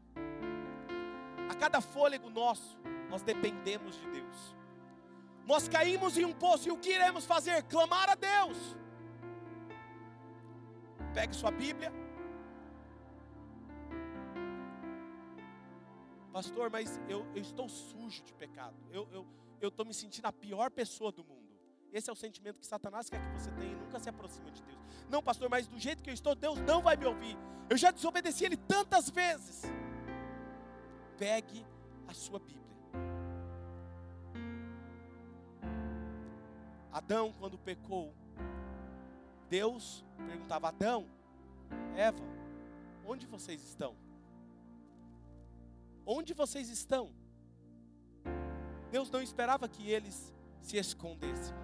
A 1.50 1.56
cada 1.56 1.82
fôlego 1.82 2.30
nosso, 2.30 2.78
nós 3.10 3.22
dependemos 3.22 4.00
de 4.00 4.10
Deus. 4.12 4.56
Nós 5.52 5.68
caímos 5.68 6.16
em 6.16 6.26
um 6.26 6.32
poço 6.32 6.68
e 6.68 6.72
o 6.72 6.78
que 6.78 6.92
iremos 6.92 7.26
fazer? 7.26 7.64
Clamar 7.64 8.08
a 8.08 8.14
Deus. 8.14 8.58
Pegue 11.12 11.36
sua 11.36 11.50
Bíblia. 11.50 11.92
Pastor, 16.32 16.70
mas 16.70 17.02
eu, 17.10 17.26
eu 17.34 17.42
estou 17.42 17.68
sujo 17.68 18.22
de 18.24 18.32
pecado. 18.36 18.78
Eu 18.92 19.70
estou 19.70 19.84
me 19.88 19.94
sentindo 20.02 20.28
a 20.28 20.32
pior 20.32 20.70
pessoa 20.70 21.12
do 21.12 21.24
mundo. 21.24 21.50
Esse 21.92 22.12
é 22.12 22.14
o 22.14 22.16
sentimento 22.16 22.60
que 22.60 22.68
Satanás 22.68 23.10
quer 23.10 23.20
que 23.20 23.32
você 23.40 23.50
tenha 23.54 23.72
e 23.72 23.76
nunca 23.76 23.98
se 24.00 24.08
aproxime 24.08 24.52
de 24.52 24.62
Deus. 24.62 24.80
Não, 25.10 25.24
pastor, 25.24 25.50
mas 25.50 25.68
do 25.68 25.80
jeito 25.80 26.04
que 26.04 26.12
eu 26.12 26.14
estou, 26.14 26.36
Deus 26.36 26.60
não 26.60 26.80
vai 26.80 26.96
me 26.96 27.08
ouvir. 27.08 27.36
Eu 27.68 27.76
já 27.76 27.90
desobedeci 27.90 28.46
Ele 28.46 28.56
tantas 28.56 29.10
vezes. 29.10 29.64
Pegue 31.18 31.66
a 32.08 32.14
sua 32.14 32.38
Bíblia. 32.38 32.60
Adão, 37.00 37.32
quando 37.40 37.58
pecou, 37.58 38.14
Deus 39.50 40.04
perguntava: 40.28 40.68
Adão, 40.68 41.08
Eva, 41.96 42.22
onde 43.06 43.26
vocês 43.26 43.64
estão? 43.64 43.96
Onde 46.06 46.34
vocês 46.34 46.68
estão? 46.68 47.10
Deus 48.92 49.10
não 49.10 49.22
esperava 49.22 49.70
que 49.70 49.90
eles 49.90 50.34
se 50.62 50.76
escondessem. 50.76 51.56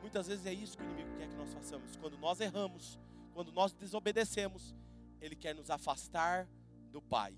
Muitas 0.00 0.26
vezes 0.26 0.44
é 0.44 0.52
isso 0.52 0.76
que 0.76 0.82
o 0.82 0.86
inimigo 0.86 1.16
quer 1.16 1.28
que 1.28 1.36
nós 1.36 1.54
façamos. 1.54 1.94
Quando 1.94 2.18
nós 2.18 2.40
erramos, 2.40 2.98
quando 3.32 3.52
nós 3.52 3.72
desobedecemos, 3.74 4.74
ele 5.20 5.36
quer 5.36 5.54
nos 5.54 5.70
afastar 5.70 6.48
do 6.90 7.00
Pai. 7.00 7.32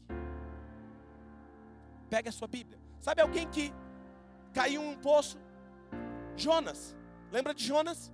Pegue 2.08 2.30
a 2.30 2.32
sua 2.32 2.48
Bíblia. 2.48 2.78
Sabe 3.02 3.20
alguém 3.20 3.46
que 3.50 3.74
caiu 4.54 4.82
em 4.82 4.88
um 4.88 4.96
poço? 4.96 5.36
Jonas. 6.36 6.96
Lembra 7.30 7.54
de 7.54 7.64
Jonas? 7.64 8.12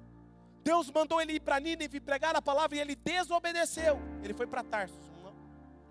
Deus 0.62 0.90
mandou 0.90 1.20
ele 1.20 1.34
ir 1.34 1.40
para 1.40 1.58
Nínive 1.58 2.00
pregar 2.00 2.36
a 2.36 2.42
palavra 2.42 2.76
e 2.76 2.80
ele 2.80 2.94
desobedeceu. 2.94 3.98
Ele 4.22 4.34
foi 4.34 4.46
para 4.46 4.62
Tarsus, 4.62 5.10
uma 5.18 5.32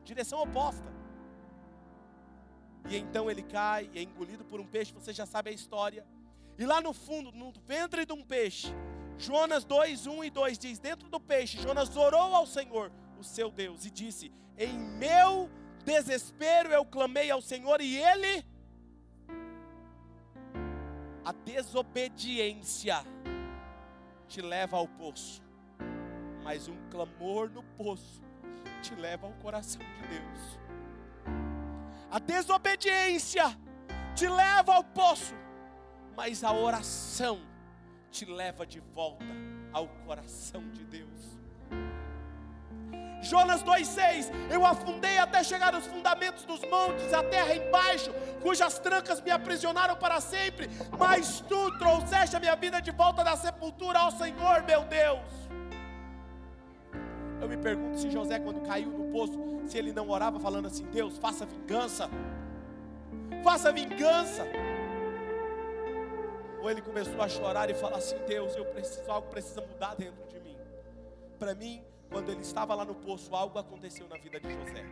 direção 0.04 0.42
oposta. 0.42 0.90
E 2.88 2.98
então 2.98 3.30
ele 3.30 3.44
cai 3.44 3.90
e 3.94 4.00
é 4.00 4.02
engolido 4.04 4.46
por 4.46 4.60
um 4.60 4.66
peixe, 4.66 4.94
você 4.94 5.12
já 5.12 5.26
sabe 5.26 5.50
a 5.50 5.54
história. 5.54 6.06
E 6.58 6.66
lá 6.66 6.82
no 6.82 6.94
fundo, 6.94 7.32
no 7.32 7.54
ventre 7.66 8.06
de 8.06 8.14
um 8.14 8.24
peixe, 8.24 8.74
Jonas 9.18 9.64
2, 9.64 10.08
1 10.08 10.24
e 10.24 10.30
2 10.30 10.58
diz: 10.58 10.80
Dentro 10.80 11.10
do 11.10 11.20
peixe, 11.20 11.62
Jonas 11.62 11.96
orou 11.96 12.34
ao 12.36 12.46
Senhor, 12.46 12.92
o 13.20 13.24
seu 13.24 13.52
Deus, 13.52 13.86
e 13.86 13.90
disse: 13.90 14.32
Em 14.58 14.78
meu 14.78 15.50
desespero 15.86 16.72
eu 16.72 16.86
clamei 16.86 17.30
ao 17.30 17.42
Senhor 17.42 17.82
e 17.82 17.98
ele. 17.98 18.46
A 21.30 21.32
desobediência 21.32 23.06
te 24.28 24.42
leva 24.42 24.78
ao 24.78 24.88
poço, 24.88 25.44
mas 26.44 26.68
um 26.68 26.76
clamor 26.90 27.52
no 27.52 27.62
poço 27.62 28.24
te 28.82 28.96
leva 28.96 29.28
ao 29.28 29.34
coração 29.34 29.80
de 29.80 30.08
Deus. 30.08 30.60
A 32.10 32.18
desobediência 32.18 33.46
te 34.16 34.28
leva 34.28 34.74
ao 34.74 34.84
poço, 34.84 35.36
mas 36.18 36.44
a 36.44 36.52
oração 36.52 37.40
te 38.10 38.26
leva 38.26 38.66
de 38.66 38.80
volta 38.80 39.24
ao 39.72 39.88
coração 40.08 40.68
de 40.72 40.84
Deus. 40.84 41.39
Jonas 43.22 43.64
2,6: 43.64 44.32
Eu 44.50 44.66
afundei 44.66 45.18
até 45.18 45.44
chegar 45.44 45.74
aos 45.76 45.86
fundamentos 45.86 46.44
dos 46.46 46.62
montes, 46.62 47.14
a 47.14 47.24
terra 47.24 47.56
embaixo, 47.56 48.12
cujas 48.42 48.80
trancas 48.80 49.22
me 49.22 49.32
aprisionaram 49.32 49.96
para 49.96 50.22
sempre, 50.22 50.70
mas 50.98 51.42
tu 51.42 51.78
trouxeste 51.78 52.36
a 52.36 52.40
minha 52.40 52.56
vida 52.56 52.82
de 52.82 52.92
volta 52.92 53.24
da 53.24 53.36
sepultura 53.36 54.00
ao 54.00 54.12
Senhor, 54.12 54.64
meu 54.64 54.84
Deus. 54.86 55.50
Eu 57.42 57.48
me 57.48 57.58
pergunto 57.58 57.98
se 57.98 58.10
José, 58.10 58.40
quando 58.40 58.62
caiu 58.62 58.90
no 58.90 59.12
poço, 59.12 59.62
se 59.68 59.78
ele 59.78 59.94
não 59.94 60.10
orava 60.10 60.40
falando 60.40 60.68
assim: 60.68 60.86
Deus, 60.86 61.18
faça 61.18 61.46
vingança, 61.46 62.10
faça 63.44 63.72
vingança. 63.72 64.46
Ou 66.62 66.70
ele 66.70 66.82
começou 66.82 67.22
a 67.22 67.30
chorar 67.30 67.70
e 67.70 67.74
falar 67.74 67.98
assim: 67.98 68.18
Deus, 68.28 68.56
eu 68.56 68.66
preciso, 68.66 69.10
algo 69.10 69.30
precisa 69.30 69.62
mudar 69.62 69.96
dentro 69.96 70.26
de 70.28 70.40
mim. 70.42 70.58
Para 71.38 71.56
mim, 71.56 71.82
quando 72.10 72.32
ele 72.32 72.42
estava 72.42 72.74
lá 72.76 72.84
no 72.84 72.96
poço, 72.96 73.36
algo 73.36 73.60
aconteceu 73.60 74.08
na 74.08 74.18
vida 74.18 74.40
de 74.40 74.52
José, 74.52 74.84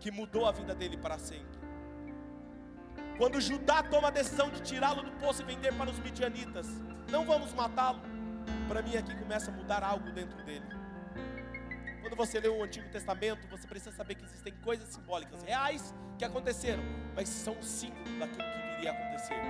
que 0.00 0.10
mudou 0.10 0.46
a 0.46 0.52
vida 0.52 0.74
dele 0.74 0.96
para 0.96 1.18
sempre. 1.18 1.58
Quando 3.18 3.40
Judá 3.40 3.82
toma 3.82 4.08
a 4.08 4.10
decisão 4.10 4.48
de 4.48 4.60
tirá-lo 4.62 5.02
do 5.02 5.10
poço 5.18 5.42
e 5.42 5.44
vender 5.44 5.74
para 5.74 5.90
os 5.90 5.98
midianitas, 5.98 6.66
não 7.10 7.26
vamos 7.26 7.52
matá-lo. 7.52 8.00
Para 8.68 8.80
mim 8.80 8.96
aqui 8.96 9.14
começa 9.16 9.50
a 9.50 9.54
mudar 9.54 9.82
algo 9.82 10.10
dentro 10.12 10.42
dele. 10.44 10.64
Quando 12.00 12.16
você 12.16 12.40
lê 12.40 12.48
o 12.48 12.62
Antigo 12.62 12.88
Testamento, 12.90 13.46
você 13.48 13.66
precisa 13.66 13.94
saber 13.94 14.14
que 14.14 14.24
existem 14.24 14.54
coisas 14.62 14.88
simbólicas 14.88 15.42
reais 15.42 15.92
que 16.16 16.24
aconteceram, 16.24 16.82
mas 17.14 17.28
são 17.28 17.54
um 17.54 17.62
símbolo 17.62 18.18
daquilo 18.18 18.44
que 18.44 18.76
viria 18.76 18.92
a 18.92 18.94
acontecer. 18.94 19.42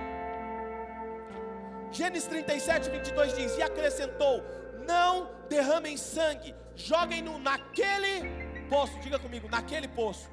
Gênesis 1.91 2.27
37, 2.27 2.89
22 2.89 3.35
diz: 3.35 3.57
E 3.57 3.61
acrescentou: 3.61 4.43
não 4.89 5.29
derramem 5.47 5.95
sangue, 5.95 6.55
joguem-no 6.75 7.37
naquele 7.37 8.27
poço. 8.67 8.99
Diga 8.99 9.19
comigo, 9.19 9.47
naquele 9.47 9.87
poço. 9.87 10.27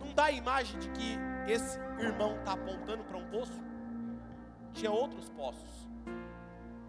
Não 0.00 0.14
dá 0.14 0.24
a 0.24 0.32
imagem 0.32 0.78
de 0.80 0.88
que 0.88 1.18
esse 1.46 1.78
irmão 1.98 2.36
está 2.38 2.52
apontando 2.54 3.04
para 3.04 3.18
um 3.18 3.26
poço? 3.26 3.60
Tinha 4.72 4.90
outros 4.90 5.28
poços. 5.28 5.70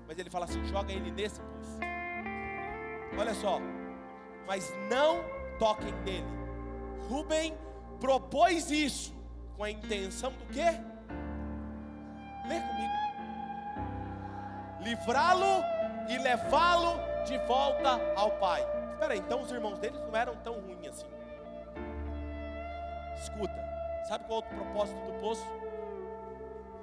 Mas 0.07 0.17
ele 0.17 0.29
fala 0.29 0.45
assim: 0.45 0.63
joga 0.65 0.91
ele 0.93 1.11
nesse 1.11 1.41
poço. 1.41 1.79
Olha 3.19 3.33
só, 3.33 3.59
mas 4.47 4.73
não 4.89 5.23
toquem 5.59 5.93
nele. 6.05 6.25
Rubem 7.09 7.53
propôs 7.99 8.71
isso 8.71 9.13
com 9.57 9.65
a 9.65 9.69
intenção 9.69 10.31
do 10.31 10.45
quê? 10.45 10.79
Lê 12.47 12.59
comigo. 12.59 12.93
Livrá-lo 14.81 15.72
e 16.09 16.17
levá-lo 16.17 16.99
de 17.25 17.37
volta 17.39 17.99
ao 18.15 18.31
pai. 18.31 18.65
Espera 18.91 19.13
aí, 19.13 19.19
então 19.19 19.41
os 19.41 19.51
irmãos 19.51 19.79
deles 19.79 19.99
não 19.99 20.15
eram 20.15 20.35
tão 20.37 20.59
ruins 20.59 20.87
assim. 20.87 21.07
Escuta, 23.15 23.53
sabe 24.07 24.25
qual 24.25 24.41
é 24.41 24.43
o 24.43 24.47
propósito 24.47 24.99
do 24.99 25.19
poço? 25.19 25.45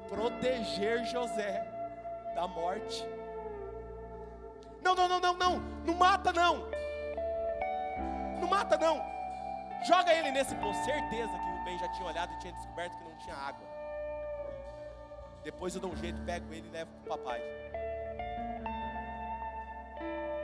Proteger 0.08 1.04
José 1.04 1.64
da 2.34 2.48
morte. 2.48 3.06
Não, 4.82 4.94
não, 4.94 5.08
não, 5.08 5.20
não, 5.20 5.34
não, 5.34 5.60
não 5.84 5.94
mata 5.94 6.32
não. 6.32 6.68
Não 8.40 8.48
mata 8.48 8.76
não. 8.78 9.00
Joga 9.84 10.12
ele 10.12 10.30
nesse 10.30 10.54
poço. 10.56 10.82
Certeza 10.84 11.32
que 11.32 11.60
o 11.60 11.64
bem 11.64 11.78
já 11.78 11.88
tinha 11.92 12.08
olhado 12.08 12.32
e 12.32 12.38
tinha 12.38 12.52
descoberto 12.52 12.96
que 12.96 13.04
não 13.04 13.18
tinha 13.18 13.34
água. 13.34 13.66
Depois 15.42 15.74
eu 15.74 15.80
dou 15.80 15.92
um 15.92 15.96
jeito, 15.96 16.20
pego 16.24 16.52
ele 16.52 16.68
e 16.68 16.70
levo 16.70 16.90
para 17.04 17.14
o 17.14 17.18
papai. 17.18 17.40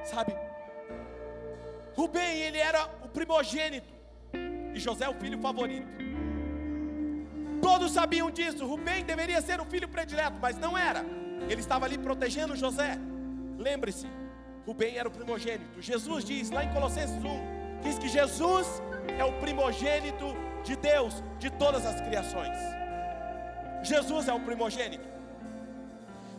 Sabe? 0.06 0.34
Rubem, 1.94 2.40
ele 2.40 2.58
era 2.58 2.84
o 3.04 3.08
primogênito. 3.08 3.92
E 4.74 4.78
José, 4.78 5.08
o 5.08 5.14
filho 5.14 5.38
favorito. 5.40 5.86
Todos 7.60 7.92
sabiam 7.92 8.30
disso. 8.30 8.66
Rubem 8.66 9.04
deveria 9.04 9.40
ser 9.40 9.60
o 9.60 9.64
filho 9.64 9.88
predileto, 9.88 10.36
mas 10.40 10.56
não 10.56 10.76
era. 10.76 11.04
Ele 11.48 11.60
estava 11.60 11.86
ali 11.86 11.98
protegendo 11.98 12.54
José. 12.54 12.98
Lembre-se, 13.58 14.06
Rubem 14.66 14.96
era 14.96 15.08
o 15.08 15.10
primogênito. 15.10 15.82
Jesus 15.82 16.24
diz 16.24 16.50
lá 16.50 16.64
em 16.64 16.72
Colossenses 16.72 17.16
1, 17.16 17.80
diz 17.82 17.98
que 17.98 18.08
Jesus 18.08 18.82
é 19.18 19.24
o 19.24 19.32
primogênito 19.40 20.26
de 20.62 20.76
Deus, 20.76 21.22
de 21.38 21.50
todas 21.50 21.86
as 21.86 22.00
criações. 22.00 22.56
Jesus 23.82 24.28
é 24.28 24.34
o 24.34 24.40
primogênito. 24.40 25.06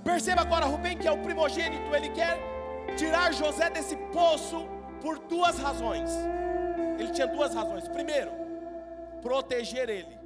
Perceba 0.03 0.41
agora, 0.41 0.65
Rubem, 0.65 0.97
que 0.97 1.07
é 1.07 1.11
o 1.11 1.17
primogênito, 1.17 1.93
ele 1.95 2.09
quer 2.09 2.37
tirar 2.95 3.33
José 3.33 3.69
desse 3.69 3.95
poço 4.11 4.67
por 5.01 5.19
duas 5.19 5.57
razões. 5.57 6.09
Ele 6.99 7.11
tinha 7.11 7.27
duas 7.27 7.53
razões. 7.53 7.87
Primeiro, 7.87 8.31
proteger 9.21 9.89
ele 9.89 10.17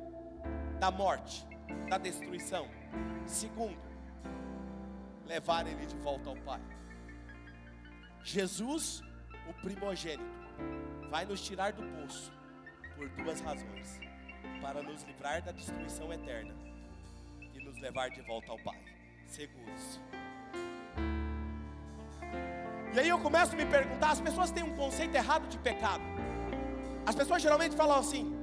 da 0.79 0.91
morte, 0.91 1.45
da 1.89 1.97
destruição. 1.97 2.67
Segundo, 3.25 3.79
levar 5.25 5.67
ele 5.67 5.85
de 5.85 5.95
volta 5.97 6.29
ao 6.29 6.35
Pai. 6.37 6.61
Jesus, 8.23 9.01
o 9.49 9.53
primogênito, 9.61 10.23
vai 11.09 11.25
nos 11.25 11.41
tirar 11.41 11.73
do 11.73 11.83
poço 11.83 12.31
por 12.95 13.09
duas 13.09 13.39
razões: 13.41 13.99
para 14.61 14.81
nos 14.81 15.03
livrar 15.03 15.41
da 15.41 15.51
destruição 15.51 16.11
eterna 16.11 16.53
e 17.53 17.63
nos 17.63 17.77
levar 17.79 18.09
de 18.09 18.21
volta 18.21 18.51
ao 18.51 18.59
Pai, 18.59 18.79
seguros. 19.25 19.99
E 22.93 22.99
aí 22.99 23.09
eu 23.09 23.19
começo 23.19 23.53
a 23.53 23.55
me 23.55 23.65
perguntar: 23.65 24.11
as 24.11 24.21
pessoas 24.21 24.51
têm 24.51 24.63
um 24.63 24.75
conceito 24.75 25.15
errado 25.15 25.47
de 25.47 25.57
pecado. 25.57 26.03
As 27.05 27.15
pessoas 27.15 27.41
geralmente 27.41 27.75
falam 27.75 27.97
assim: 27.97 28.41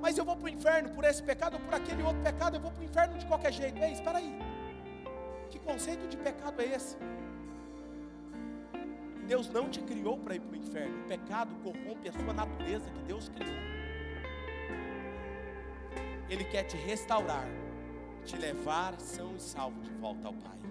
mas 0.00 0.16
eu 0.16 0.24
vou 0.24 0.36
para 0.36 0.46
o 0.46 0.48
inferno 0.48 0.90
por 0.90 1.04
esse 1.04 1.22
pecado 1.22 1.54
ou 1.54 1.60
por 1.60 1.74
aquele 1.74 2.02
outro 2.02 2.22
pecado, 2.22 2.56
eu 2.56 2.60
vou 2.60 2.70
para 2.70 2.80
o 2.80 2.84
inferno 2.84 3.18
de 3.18 3.26
qualquer 3.26 3.52
jeito. 3.52 3.78
Ei, 3.78 3.92
espera 3.92 4.18
aí. 4.18 4.38
Que 5.50 5.58
conceito 5.58 6.06
de 6.06 6.16
pecado 6.16 6.60
é 6.60 6.66
esse? 6.66 6.96
Deus 9.26 9.50
não 9.50 9.68
te 9.68 9.80
criou 9.82 10.16
para 10.18 10.36
ir 10.36 10.40
para 10.40 10.52
o 10.52 10.56
inferno. 10.56 11.04
O 11.04 11.08
pecado 11.08 11.54
corrompe 11.62 12.08
a 12.08 12.12
sua 12.12 12.32
natureza 12.32 12.88
que 12.90 13.02
Deus 13.02 13.28
criou. 13.28 13.56
Ele 16.30 16.44
quer 16.44 16.64
te 16.64 16.76
restaurar, 16.76 17.46
te 18.24 18.36
levar 18.36 18.98
são 19.00 19.34
e 19.34 19.40
salvo 19.40 19.80
de 19.80 19.90
volta 19.94 20.28
ao 20.28 20.34
Pai. 20.34 20.67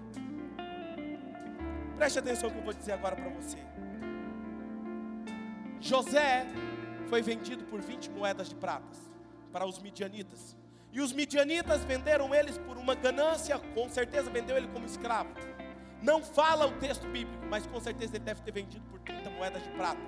Preste 1.98 2.20
atenção 2.20 2.48
no 2.48 2.54
que 2.54 2.60
eu 2.60 2.64
vou 2.64 2.72
dizer 2.72 2.92
agora 2.92 3.16
para 3.16 3.28
você. 3.28 3.58
José 5.80 6.46
foi 7.08 7.20
vendido 7.20 7.64
por 7.64 7.80
20 7.80 8.10
moedas 8.10 8.48
de 8.48 8.54
pratas 8.54 8.96
para 9.52 9.66
os 9.66 9.80
midianitas. 9.80 10.56
E 10.92 11.00
os 11.00 11.12
midianitas 11.12 11.84
venderam 11.84 12.32
eles 12.32 12.56
por 12.56 12.76
uma 12.78 12.94
ganância, 12.94 13.58
com 13.74 13.88
certeza 13.88 14.30
vendeu 14.30 14.56
ele 14.56 14.68
como 14.68 14.86
escravo. 14.86 15.28
Não 16.00 16.22
fala 16.22 16.66
o 16.66 16.72
texto 16.78 17.06
bíblico, 17.08 17.44
mas 17.50 17.66
com 17.66 17.80
certeza 17.80 18.16
ele 18.16 18.24
deve 18.24 18.42
ter 18.42 18.52
vendido 18.52 18.84
por 18.86 19.00
30 19.00 19.30
moedas 19.30 19.62
de 19.64 19.68
prata. 19.70 20.00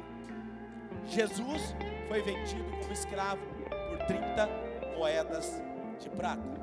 Jesus 1.07 1.74
foi 2.07 2.22
vendido 2.22 2.70
como 2.78 2.93
escravo 2.93 3.43
por 3.88 4.07
30 4.07 4.49
moedas 4.97 5.61
de 5.99 6.09
prata. 6.09 6.61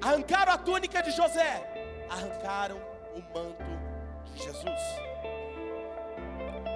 Arrancaram 0.00 0.52
a 0.52 0.58
túnica 0.58 1.00
de 1.02 1.12
José, 1.12 2.06
arrancaram 2.10 2.89
o 3.14 3.20
manto 3.34 3.64
de 4.32 4.42
Jesus. 4.42 4.80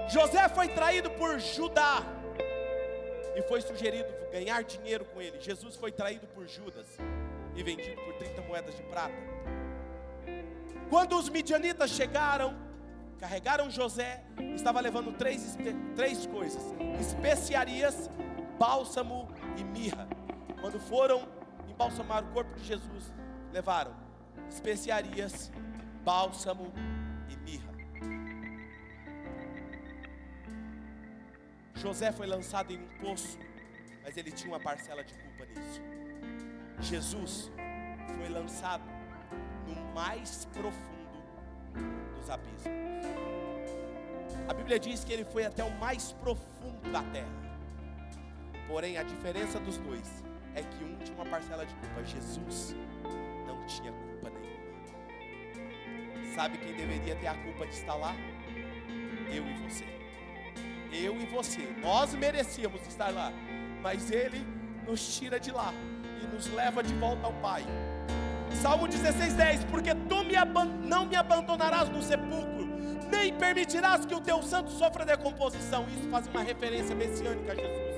José 0.08 0.48
foi 0.48 0.68
traído 0.68 1.10
por 1.12 1.38
Judá 1.38 2.02
e 3.36 3.42
foi 3.42 3.60
sugerido 3.60 4.12
ganhar 4.30 4.62
dinheiro 4.62 5.04
com 5.06 5.20
ele. 5.20 5.40
Jesus 5.40 5.76
foi 5.76 5.90
traído 5.90 6.26
por 6.28 6.46
Judas 6.46 6.86
e 7.54 7.62
vendido 7.62 8.00
por 8.02 8.14
30 8.14 8.42
moedas 8.42 8.76
de 8.76 8.82
prata. 8.82 9.14
Quando 10.90 11.18
os 11.18 11.28
midianitas 11.28 11.90
chegaram, 11.90 12.56
carregaram 13.18 13.70
José, 13.70 14.22
estava 14.54 14.80
levando 14.80 15.16
três, 15.16 15.56
três 15.96 16.26
coisas: 16.26 16.62
especiarias, 17.00 18.10
bálsamo 18.58 19.28
e 19.56 19.64
mirra. 19.64 20.06
Quando 20.60 20.78
foram 20.78 21.26
embalsamar 21.68 22.24
o 22.24 22.32
corpo 22.32 22.54
de 22.54 22.64
Jesus, 22.64 23.12
levaram 23.52 23.94
especiarias, 24.48 25.50
bálsamo 26.04 26.72
e 27.28 27.36
mirra. 27.36 27.72
José 31.74 32.12
foi 32.12 32.26
lançado 32.26 32.72
em 32.72 32.78
um 32.78 32.88
poço, 32.98 33.38
mas 34.02 34.16
ele 34.16 34.30
tinha 34.30 34.52
uma 34.52 34.60
parcela 34.60 35.02
de 35.02 35.14
culpa 35.14 35.46
nisso. 35.46 35.80
Jesus 36.80 37.50
foi 38.18 38.28
lançado 38.28 38.84
no 39.66 39.94
mais 39.94 40.44
profundo 40.46 41.22
dos 42.14 42.28
abismos. 42.28 42.64
A 44.46 44.52
Bíblia 44.52 44.78
diz 44.78 45.04
que 45.04 45.12
ele 45.12 45.24
foi 45.24 45.46
até 45.46 45.64
o 45.64 45.70
mais 45.78 46.12
profundo 46.12 46.92
da 46.92 47.02
terra. 47.04 47.44
Porém, 48.68 48.98
a 48.98 49.02
diferença 49.02 49.58
dos 49.58 49.78
dois 49.78 50.22
é 50.54 50.62
que 50.62 50.84
um 50.84 50.96
tinha 50.98 51.16
uma 51.16 51.26
parcela 51.26 51.64
de 51.64 51.74
culpa, 51.76 52.04
Jesus 52.04 52.74
não 53.46 53.64
tinha 53.66 53.92
culpa 53.92 54.30
nenhuma. 54.30 54.53
Sabe 56.34 56.58
quem 56.58 56.74
deveria 56.74 57.14
ter 57.14 57.28
a 57.28 57.34
culpa 57.34 57.64
de 57.64 57.74
estar 57.74 57.94
lá? 57.94 58.12
Eu 59.32 59.46
e 59.46 59.54
você. 59.62 59.84
Eu 60.92 61.20
e 61.20 61.26
você. 61.26 61.60
Nós 61.80 62.12
merecíamos 62.14 62.84
estar 62.88 63.10
lá, 63.10 63.32
mas 63.80 64.10
ele 64.10 64.44
nos 64.84 65.16
tira 65.16 65.38
de 65.38 65.52
lá 65.52 65.72
e 66.20 66.26
nos 66.26 66.48
leva 66.48 66.82
de 66.82 66.92
volta 66.94 67.26
ao 67.26 67.32
Pai. 67.34 67.64
Salmo 68.60 68.88
16, 68.88 69.34
10: 69.34 69.64
Porque 69.66 69.94
tu 69.94 70.24
me 70.24 70.34
não 70.88 71.06
me 71.06 71.14
abandonarás 71.14 71.88
no 71.88 72.02
sepulcro, 72.02 72.66
nem 73.08 73.32
permitirás 73.34 74.04
que 74.04 74.14
o 74.14 74.20
teu 74.20 74.42
santo 74.42 74.72
sofra 74.72 75.04
decomposição. 75.04 75.86
Isso 75.96 76.08
faz 76.10 76.26
uma 76.26 76.42
referência 76.42 76.96
messiânica 76.96 77.52
a 77.52 77.54
Jesus. 77.54 77.94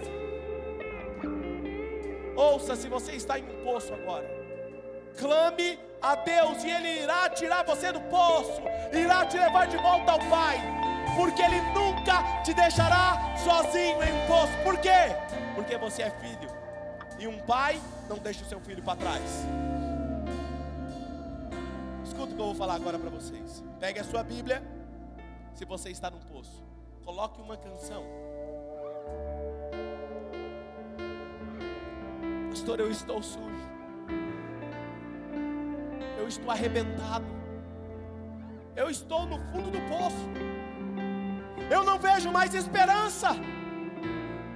Ouça, 2.37 2.77
se 2.77 2.87
você 2.87 3.13
está 3.13 3.39
em 3.39 3.45
um 3.45 3.65
poço 3.65 3.95
agora, 3.95 4.29
clame 5.17 5.79
a 6.01 6.15
Deus 6.17 6.63
e 6.65 6.71
Ele 6.71 7.03
irá 7.03 7.29
tirar 7.31 7.65
você 7.65 7.93
do 7.93 8.01
poço, 8.03 8.63
irá 8.93 9.25
te 9.27 9.37
levar 9.37 9.67
de 9.67 9.77
volta 9.77 10.13
ao 10.13 10.19
Pai, 10.19 10.59
porque 11.17 11.43
Ele 11.43 11.61
nunca 11.73 12.43
te 12.43 12.53
deixará 12.55 13.35
sozinho 13.37 14.03
em 14.03 14.13
um 14.13 14.27
poço. 14.27 14.53
Por 14.63 14.79
quê? 14.79 15.17
Porque 15.55 15.77
você 15.77 16.03
é 16.03 16.11
filho, 16.11 16.51
e 17.19 17.27
um 17.27 17.39
pai 17.41 17.81
não 18.09 18.19
deixa 18.19 18.45
o 18.45 18.49
seu 18.49 18.61
filho 18.61 18.83
para 18.83 18.97
trás. 18.97 19.47
Escuta 22.05 22.33
o 22.33 22.37
que 22.37 22.41
eu 22.41 22.47
vou 22.47 22.55
falar 22.55 22.75
agora 22.75 22.99
para 22.99 23.11
vocês. 23.11 23.65
Pegue 23.81 24.01
a 24.01 24.05
sua 24.05 24.23
Bíblia. 24.23 24.63
Se 25.55 25.65
você 25.65 25.91
está 25.91 26.11
num 26.11 26.21
poço, 26.21 26.65
coloque 27.05 27.41
uma 27.41 27.57
canção. 27.57 28.05
Pastor, 32.51 32.81
eu 32.81 32.91
estou 32.91 33.23
sujo. 33.23 33.76
Eu 36.27 36.31
estou 36.31 36.51
arrebentado. 36.51 37.25
Eu 38.75 38.91
estou 38.91 39.27
no 39.27 39.39
fundo 39.39 39.71
do 39.71 39.79
poço. 39.89 40.27
Eu 41.71 41.85
não 41.85 42.01
vejo 42.01 42.33
mais 42.33 42.53
esperança. 42.53 43.29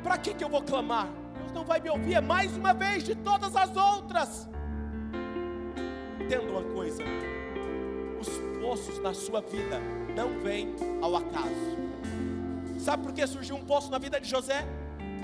Para 0.02 0.18
que, 0.18 0.34
que 0.34 0.42
eu 0.42 0.48
vou 0.48 0.62
clamar? 0.62 1.06
Deus 1.36 1.52
não 1.52 1.64
vai 1.64 1.78
me 1.78 1.88
ouvir 1.88 2.14
é 2.14 2.20
mais 2.20 2.56
uma 2.56 2.74
vez 2.74 3.04
de 3.04 3.14
todas 3.14 3.54
as 3.54 3.76
outras. 3.76 4.48
Entenda 6.20 6.50
uma 6.50 6.64
coisa: 6.74 7.04
os 8.20 8.28
poços 8.60 9.00
na 9.00 9.14
sua 9.14 9.40
vida 9.40 9.78
não 10.16 10.40
vêm 10.40 10.74
ao 11.00 11.14
acaso. 11.14 11.78
Sabe 12.80 13.04
por 13.04 13.12
que 13.12 13.24
surgiu 13.28 13.54
um 13.54 13.64
poço 13.64 13.92
na 13.92 13.98
vida 13.98 14.20
de 14.20 14.28
José? 14.28 14.66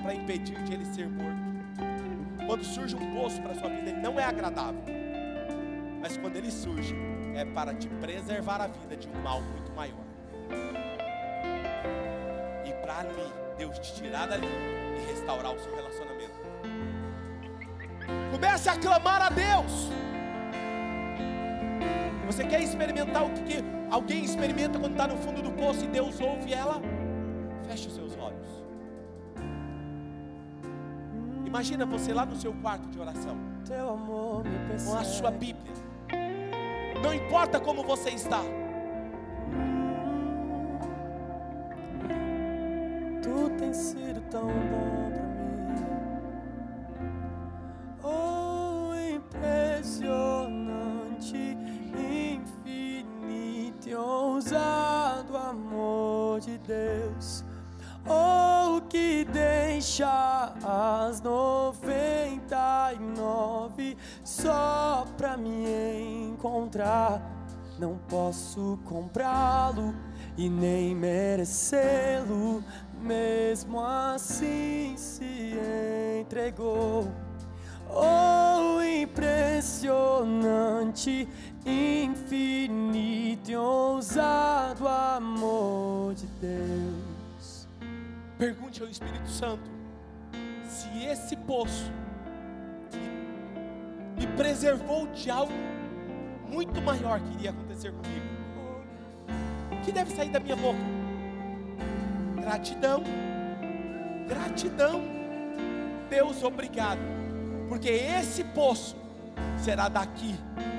Para 0.01 0.15
impedir 0.15 0.63
de 0.63 0.75
ele 0.75 0.85
ser 0.85 1.09
morto. 1.09 2.47
Quando 2.47 2.63
surge 2.63 2.95
um 2.95 3.15
poço 3.17 3.43
para 3.43 3.51
a 3.51 3.55
sua 3.57 3.69
vida, 3.69 3.91
ele 3.91 4.01
não 4.01 4.21
é 4.21 4.23
agradável. 4.23 4.96
Mas 6.07 6.17
quando 6.17 6.37
ele 6.37 6.53
surge, 6.53 6.95
é 7.35 7.45
para 7.45 7.75
te 7.75 7.89
preservar 7.89 8.61
a 8.61 8.69
vida 8.69 8.97
de 8.97 9.09
um 9.09 9.23
mal 9.23 9.43
muito 9.43 9.73
maior. 9.73 10.05
E 12.65 12.73
para 12.75 12.99
ali, 12.99 13.33
Deus 13.59 13.77
te 13.81 13.93
tirar 13.97 14.29
dali 14.29 14.47
e 14.47 15.05
restaurar 15.05 15.53
o 15.53 15.59
seu 15.59 15.75
relacionamento. 15.75 16.39
Comece 18.31 18.69
a 18.69 18.79
clamar 18.79 19.21
a 19.21 19.31
Deus. 19.31 19.91
Você 22.27 22.45
quer 22.45 22.63
experimentar 22.63 23.25
o 23.25 23.31
que 23.31 23.57
alguém 23.91 24.23
experimenta 24.23 24.79
quando 24.79 24.93
está 24.93 25.09
no 25.09 25.17
fundo 25.17 25.43
do 25.43 25.51
poço 25.51 25.87
e 25.87 25.89
Deus 25.89 26.21
ouve 26.21 26.53
ela? 26.53 26.81
Feche 27.67 27.89
os 27.89 27.95
seus 27.97 28.17
olhos. 28.17 28.47
Imagina 31.45 31.85
você 31.85 32.15
lá 32.15 32.25
no 32.25 32.37
seu 32.37 32.55
quarto 32.55 32.89
de 32.91 33.01
oração, 33.01 33.37
com 34.87 34.97
a 34.97 35.03
sua 35.03 35.33
Bíblia 35.33 35.86
não 37.07 37.15
importa 37.15 37.61
como 37.61 37.85
você 37.85 38.11
está. 38.11 38.43
Tu 43.23 43.51
tens 43.57 43.77
sido 43.77 44.21
tão 44.23 44.49
bom 44.49 45.13
pra 45.15 45.23
mim. 45.23 45.37
Oh, 48.03 48.91
impressionante, 49.15 51.57
infinito 51.95 53.89
e 53.89 53.95
ousado 53.95 55.37
amor 55.37 56.41
de 56.41 56.59
Deus. 56.59 57.45
Oh, 58.09 58.81
que 58.89 59.25
deixa 59.33 60.53
as 60.65 61.21
noventa 61.21 62.93
e 62.95 62.99
nove 62.99 63.97
só 64.25 65.07
pra 65.17 65.37
mim 65.37 65.67
encontrar. 66.47 67.21
Não 67.79 67.99
posso 68.09 68.79
comprá-lo 68.87 69.95
e 70.37 70.49
nem 70.49 70.95
merecê-lo, 70.95 72.65
mesmo 73.03 73.85
assim 73.85 74.95
se 74.97 75.55
entregou. 76.21 77.07
Oh, 77.91 78.81
impressionante, 78.83 81.29
infinito 81.67 83.51
e 83.51 83.57
ousado 83.57 84.89
amor 84.89 86.15
de 86.15 86.27
Deus. 86.41 87.69
Pergunte 88.39 88.83
ao 88.83 88.89
Espírito 88.89 89.29
Santo 89.29 89.71
se 90.67 91.05
esse 91.05 91.37
poço 91.37 91.93
me, 94.19 94.27
preservou 94.29 95.07
de 95.09 95.31
algo 95.31 95.53
muito 96.49 96.81
maior 96.83 97.21
que 97.21 97.35
iria 97.35 97.51
acontecer 97.51 97.93
comigo. 97.93 98.27
O 99.73 99.85
que 99.85 99.93
deve 99.93 100.11
sair 100.13 100.31
da 100.31 100.41
minha 100.41 100.57
boca? 100.57 100.79
Gratidão, 102.41 103.03
gratidão. 104.29 105.03
Deus, 106.09 106.43
obrigado, 106.43 107.01
porque 107.69 107.89
esse 107.89 108.45
poço 108.45 108.97
será 109.59 109.89
daqui 109.89 110.35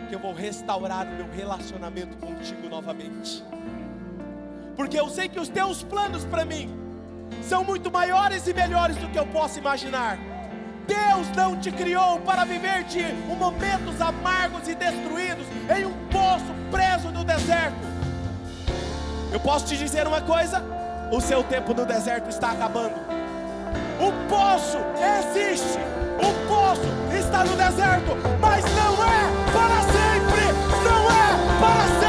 que 0.07 0.15
eu 0.15 0.19
vou 0.19 0.33
restaurar 0.33 1.05
o 1.05 1.15
meu 1.15 1.29
relacionamento 1.29 2.15
contigo 2.17 2.69
novamente. 2.69 3.43
Porque 4.75 4.97
eu 4.97 5.09
sei 5.09 5.27
que 5.27 5.39
os 5.39 5.49
teus 5.49 5.83
planos 5.83 6.23
para 6.23 6.45
mim 6.45 6.69
são 7.41 7.63
muito 7.63 7.91
maiores 7.91 8.47
e 8.47 8.53
melhores 8.53 8.95
do 8.97 9.09
que 9.09 9.19
eu 9.19 9.25
posso 9.27 9.59
imaginar. 9.59 10.17
Deus 10.87 11.29
não 11.35 11.59
te 11.59 11.71
criou 11.71 12.19
para 12.21 12.45
viver 12.45 12.83
de 12.85 13.03
momentos 13.35 13.99
amargos 13.99 14.67
e 14.69 14.75
destruídos 14.75 15.45
em 15.75 15.85
um 15.85 15.93
poço 16.07 16.53
preso 16.71 17.09
no 17.09 17.23
deserto. 17.23 17.75
Eu 19.31 19.39
posso 19.39 19.65
te 19.65 19.77
dizer 19.77 20.07
uma 20.07 20.21
coisa: 20.21 20.63
o 21.11 21.19
seu 21.21 21.43
tempo 21.43 21.73
no 21.73 21.85
deserto 21.85 22.29
está 22.29 22.51
acabando. 22.51 22.95
O 23.99 24.11
poço 24.29 24.77
existe, 25.19 25.79
o 26.19 26.47
poço 26.47 27.17
está 27.17 27.43
no 27.43 27.55
deserto, 27.55 28.15
mas 28.39 28.63
não 28.63 28.93
é 29.03 29.27
para 29.53 29.81
sempre, 29.81 30.43
não 30.83 31.05
é 31.11 31.59
para 31.59 31.99
sempre. 31.99 32.06